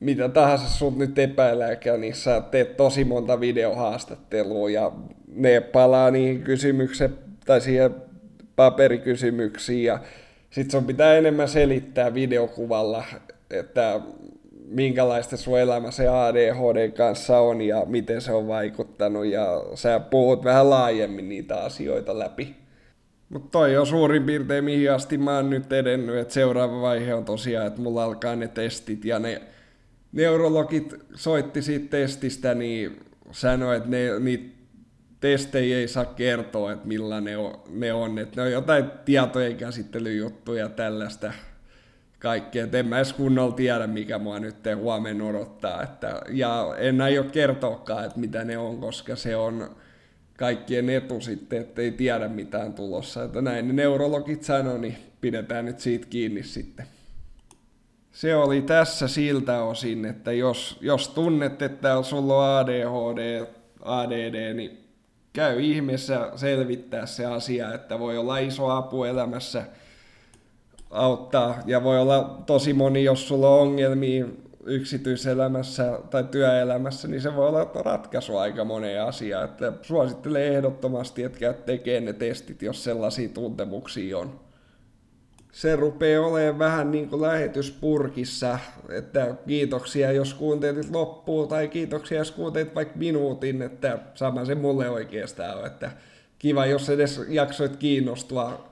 mitä 0.00 0.28
tahansa 0.28 0.68
sut 0.68 0.98
nyt 0.98 1.18
epäilääkään, 1.18 2.00
niin 2.00 2.14
sä 2.14 2.42
teet 2.50 2.76
tosi 2.76 3.04
monta 3.04 3.40
videohaastattelua 3.40 4.70
ja 4.70 4.92
ne 5.34 5.60
palaa 5.60 6.10
niihin 6.10 6.42
kysymyksiin 6.42 7.10
tai 7.46 7.60
siihen 7.60 7.94
paperikysymyksiin 8.56 9.84
ja 9.84 9.98
sit 10.50 10.70
sun 10.70 10.84
pitää 10.84 11.14
enemmän 11.14 11.48
selittää 11.48 12.14
videokuvalla, 12.14 13.04
että 13.50 14.00
minkälaista 14.74 15.36
sun 15.36 15.58
elämä 15.58 15.90
se 15.90 16.08
ADHD 16.08 16.90
kanssa 16.90 17.38
on 17.38 17.60
ja 17.60 17.84
miten 17.86 18.20
se 18.20 18.32
on 18.32 18.48
vaikuttanut 18.48 19.26
ja 19.26 19.64
sä 19.74 20.00
puhut 20.00 20.44
vähän 20.44 20.70
laajemmin 20.70 21.28
niitä 21.28 21.62
asioita 21.62 22.18
läpi. 22.18 22.56
Mutta 23.28 23.48
toi 23.50 23.76
on 23.76 23.86
suurin 23.86 24.24
piirtein 24.24 24.64
mihin 24.64 24.92
asti 24.92 25.18
mä 25.18 25.36
oon 25.36 25.50
nyt 25.50 25.72
edennyt, 25.72 26.16
että 26.16 26.34
seuraava 26.34 26.80
vaihe 26.80 27.14
on 27.14 27.24
tosiaan, 27.24 27.66
että 27.66 27.80
mulla 27.80 28.04
alkaa 28.04 28.36
ne 28.36 28.48
testit 28.48 29.04
ja 29.04 29.18
ne 29.18 29.42
neurologit 30.12 30.94
soitti 31.14 31.62
siitä 31.62 31.90
testistä, 31.90 32.54
niin 32.54 33.00
sanoi, 33.30 33.76
että 33.76 33.88
ne, 33.88 34.18
niitä 34.18 34.62
testejä 35.20 35.78
ei 35.78 35.88
saa 35.88 36.04
kertoa, 36.04 36.72
että 36.72 36.88
millainen 36.88 37.24
ne 37.24 37.36
on, 37.36 37.54
ne 37.70 37.92
on. 37.92 38.18
että 38.18 38.40
ne 38.40 38.46
on 38.46 38.52
jotain 38.52 38.84
tietojen 39.04 39.56
käsittelyjuttuja 39.56 40.68
tällaista 40.68 41.32
kaikkea. 42.22 42.66
En 42.72 42.86
mä 42.86 42.96
edes 42.96 43.12
kunnolla 43.12 43.54
tiedä, 43.54 43.86
mikä 43.86 44.18
mua 44.18 44.38
nyt 44.38 44.56
huomenna 44.76 45.24
odottaa. 45.24 45.82
Että, 45.82 46.20
ja 46.28 46.74
en 46.78 47.00
aio 47.00 47.24
kertoakaan, 47.24 48.04
että 48.04 48.20
mitä 48.20 48.44
ne 48.44 48.58
on, 48.58 48.80
koska 48.80 49.16
se 49.16 49.36
on 49.36 49.76
kaikkien 50.36 50.90
etu 50.90 51.20
sitten, 51.20 51.60
että 51.60 51.82
ei 51.82 51.90
tiedä 51.90 52.28
mitään 52.28 52.72
tulossa. 52.72 53.24
Että 53.24 53.42
näin 53.42 53.68
ne 53.68 53.72
neurologit 53.72 54.42
sanoi, 54.42 54.78
niin 54.78 54.96
pidetään 55.20 55.64
nyt 55.64 55.80
siitä 55.80 56.06
kiinni 56.10 56.42
sitten. 56.42 56.86
Se 58.12 58.36
oli 58.36 58.62
tässä 58.62 59.08
siltä 59.08 59.62
osin, 59.62 60.04
että 60.04 60.32
jos, 60.32 60.78
jos 60.80 61.08
tunnet, 61.08 61.62
että 61.62 62.02
sulla 62.02 62.34
on 62.36 62.58
ADHD, 62.58 63.46
ADD, 63.82 64.54
niin 64.54 64.78
käy 65.32 65.60
ihmeessä 65.60 66.30
selvittää 66.36 67.06
se 67.06 67.26
asia, 67.26 67.74
että 67.74 67.98
voi 67.98 68.18
olla 68.18 68.38
iso 68.38 68.68
apu 68.70 69.04
elämässä– 69.04 69.64
auttaa. 70.92 71.58
Ja 71.66 71.82
voi 71.82 72.00
olla 72.00 72.42
tosi 72.46 72.72
moni, 72.72 73.04
jos 73.04 73.28
sulla 73.28 73.48
on 73.48 73.60
ongelmia 73.60 74.26
yksityiselämässä 74.64 75.98
tai 76.10 76.24
työelämässä, 76.24 77.08
niin 77.08 77.20
se 77.20 77.36
voi 77.36 77.48
olla 77.48 77.70
ratkaisu 77.74 78.36
aika 78.36 78.64
moneen 78.64 79.02
asiaan. 79.02 79.44
Että 79.44 79.72
suosittelen 79.82 80.42
ehdottomasti, 80.42 81.22
että 81.22 81.38
käyt 81.38 81.64
tekemään 81.64 82.04
ne 82.04 82.12
testit, 82.12 82.62
jos 82.62 82.84
sellaisia 82.84 83.28
tuntemuksia 83.28 84.18
on. 84.18 84.40
Se 85.52 85.76
rupeaa 85.76 86.26
olemaan 86.26 86.58
vähän 86.58 86.90
niin 86.90 87.08
kuin 87.08 87.22
lähetyspurkissa, 87.22 88.58
että 88.88 89.34
kiitoksia 89.46 90.12
jos 90.12 90.34
kuuntelit 90.34 90.90
loppuu, 90.90 91.46
tai 91.46 91.68
kiitoksia 91.68 92.18
jos 92.18 92.30
kuuntelit 92.30 92.74
vaikka 92.74 92.98
minuutin, 92.98 93.62
että 93.62 93.98
sama 94.14 94.44
se 94.44 94.54
mulle 94.54 94.90
oikeastaan 94.90 95.58
on, 95.58 95.66
että 95.66 95.90
kiva 96.38 96.66
jos 96.66 96.90
edes 96.90 97.20
jaksoit 97.28 97.76
kiinnostua 97.76 98.71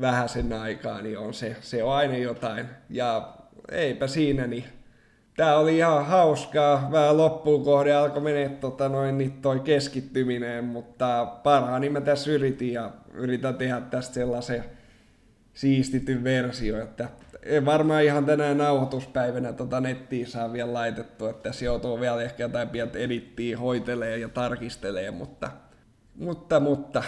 vähän 0.00 0.28
sen 0.28 0.52
aikaa, 0.52 1.02
niin 1.02 1.18
on 1.18 1.34
se, 1.34 1.56
se 1.60 1.82
on 1.82 1.92
aina 1.92 2.16
jotain. 2.16 2.66
Ja 2.90 3.32
eipä 3.70 4.06
siinä, 4.06 4.46
niin 4.46 4.64
tää 5.36 5.58
oli 5.58 5.76
ihan 5.76 6.06
hauskaa. 6.06 6.88
Vähän 6.92 7.16
loppuun 7.16 7.64
kohde 7.64 7.94
alkoi 7.94 8.22
menee 8.22 8.48
tota 8.48 8.88
noin, 8.88 9.18
niin 9.18 9.32
toi 9.32 9.60
keskittyminen, 9.60 10.64
mutta 10.64 11.26
parhaani 11.42 11.88
mä 11.88 12.00
tässä 12.00 12.30
yritin 12.30 12.72
ja 12.72 12.90
yritän 13.14 13.54
tehdä 13.54 13.80
tästä 13.80 14.14
sellaisen 14.14 14.64
siistityn 15.54 16.24
versio, 16.24 16.82
että 16.82 17.08
ei 17.42 17.64
varmaan 17.64 18.04
ihan 18.04 18.24
tänään 18.24 18.58
nauhoituspäivänä 18.58 19.52
tota 19.52 19.80
nettiin 19.80 20.26
saa 20.26 20.52
vielä 20.52 20.72
laitettu, 20.72 21.26
että 21.26 21.42
tässä 21.42 21.64
joutuu 21.64 22.00
vielä 22.00 22.22
ehkä 22.22 22.42
jotain 22.42 22.68
pientä 22.68 22.98
edittiä 22.98 23.58
hoitelee 23.58 24.18
ja 24.18 24.28
tarkistelee, 24.28 25.10
mutta, 25.10 25.50
mutta, 26.14 26.60
mutta 26.60 27.02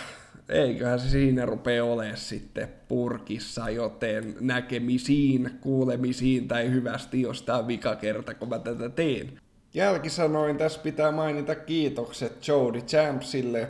eiköhän 0.49 1.01
se 1.01 1.09
siinä 1.09 1.47
rupea 1.47 1.85
olemaan 1.85 2.17
sitten 2.17 2.69
purkissa, 2.89 3.71
joten 3.71 4.37
näkemisiin, 4.41 5.51
kuulemisiin 5.61 6.49
tai 6.49 6.71
hyvästi, 6.71 7.21
jos 7.21 7.43
tämä 7.43 7.59
on 7.59 7.67
vika 7.67 7.97
kerta, 7.97 8.35
kun 8.35 8.49
mä 8.49 8.59
tätä 8.59 8.89
teen. 8.89 9.39
Jälkisanoin 9.75 10.57
tässä 10.57 10.81
pitää 10.81 11.13
mainita 11.13 11.55
kiitokset 11.55 12.49
Jody 12.49 12.81
Champsille, 12.81 13.69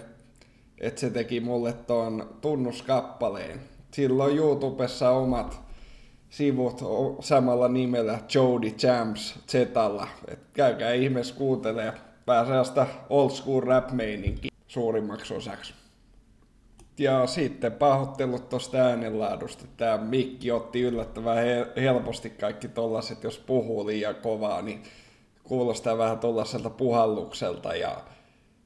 että 0.79 1.01
se 1.01 1.11
teki 1.11 1.41
mulle 1.41 1.73
ton 1.73 2.37
tunnuskappaleen. 2.41 3.61
Sillä 3.91 4.25
on 4.25 4.37
YouTubessa 4.37 5.11
omat 5.11 5.61
sivut 6.31 6.81
samalla 7.21 7.69
nimellä 7.69 8.19
Jody 8.35 8.71
Champs 8.71 9.39
Zetalla. 9.47 10.09
Et 10.29 10.39
käykää 10.53 10.93
ihmeessä 10.93 11.35
kuuntelee. 11.35 11.93
Pääsee 12.27 12.65
sitä 12.65 12.87
old 13.11 13.31
school 13.31 13.61
rap 13.61 13.91
suurimmaksi 14.67 15.35
osaksi. 15.35 15.75
Ja 16.99 17.27
sitten 17.27 17.73
pahoittelut 17.73 18.49
tuosta 18.49 18.79
äänenlaadusta. 18.79 19.65
Tämä 19.77 19.99
mikki 19.99 20.51
otti 20.51 20.81
yllättävän 20.81 21.37
helposti 21.77 22.31
kaikki 22.31 22.69
tollaset, 22.69 23.23
jos 23.23 23.39
puhuu 23.39 23.87
liian 23.87 24.15
kovaa, 24.15 24.63
niin 24.63 24.83
kuulostaa 25.45 25.99
vähän 25.99 26.19
tollaiselta 26.19 26.71
puhallukselta. 26.71 27.77
Ja 27.77 28.01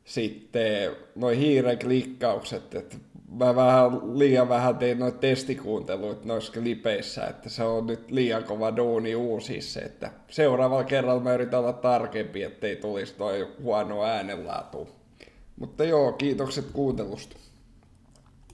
sitten 0.04 0.96
noin 1.14 1.38
hiireklikkaukset, 1.38 2.74
että 2.74 2.96
mä 3.32 3.56
vähän 3.56 4.18
liian 4.18 4.48
vähän 4.48 4.76
tein 4.76 4.98
noita 4.98 5.18
testikuunteluita 5.18 6.20
noissa 6.24 6.52
klipeissä, 6.52 7.26
että 7.26 7.48
se 7.48 7.64
on 7.64 7.86
nyt 7.86 8.10
liian 8.10 8.44
kova 8.44 8.76
duuni 8.76 9.14
uusissa, 9.14 9.80
että 9.80 10.10
seuraavalla 10.28 10.84
kerralla 10.84 11.22
mä 11.22 11.34
yritän 11.34 11.60
olla 11.60 11.72
tarkempi, 11.72 12.42
ettei 12.42 12.76
tulisi 12.76 13.14
noin 13.18 13.46
huono 13.62 14.04
äänenlaatu. 14.04 14.88
Mutta 15.56 15.84
joo, 15.84 16.12
kiitokset 16.12 16.64
kuuntelusta. 16.72 17.36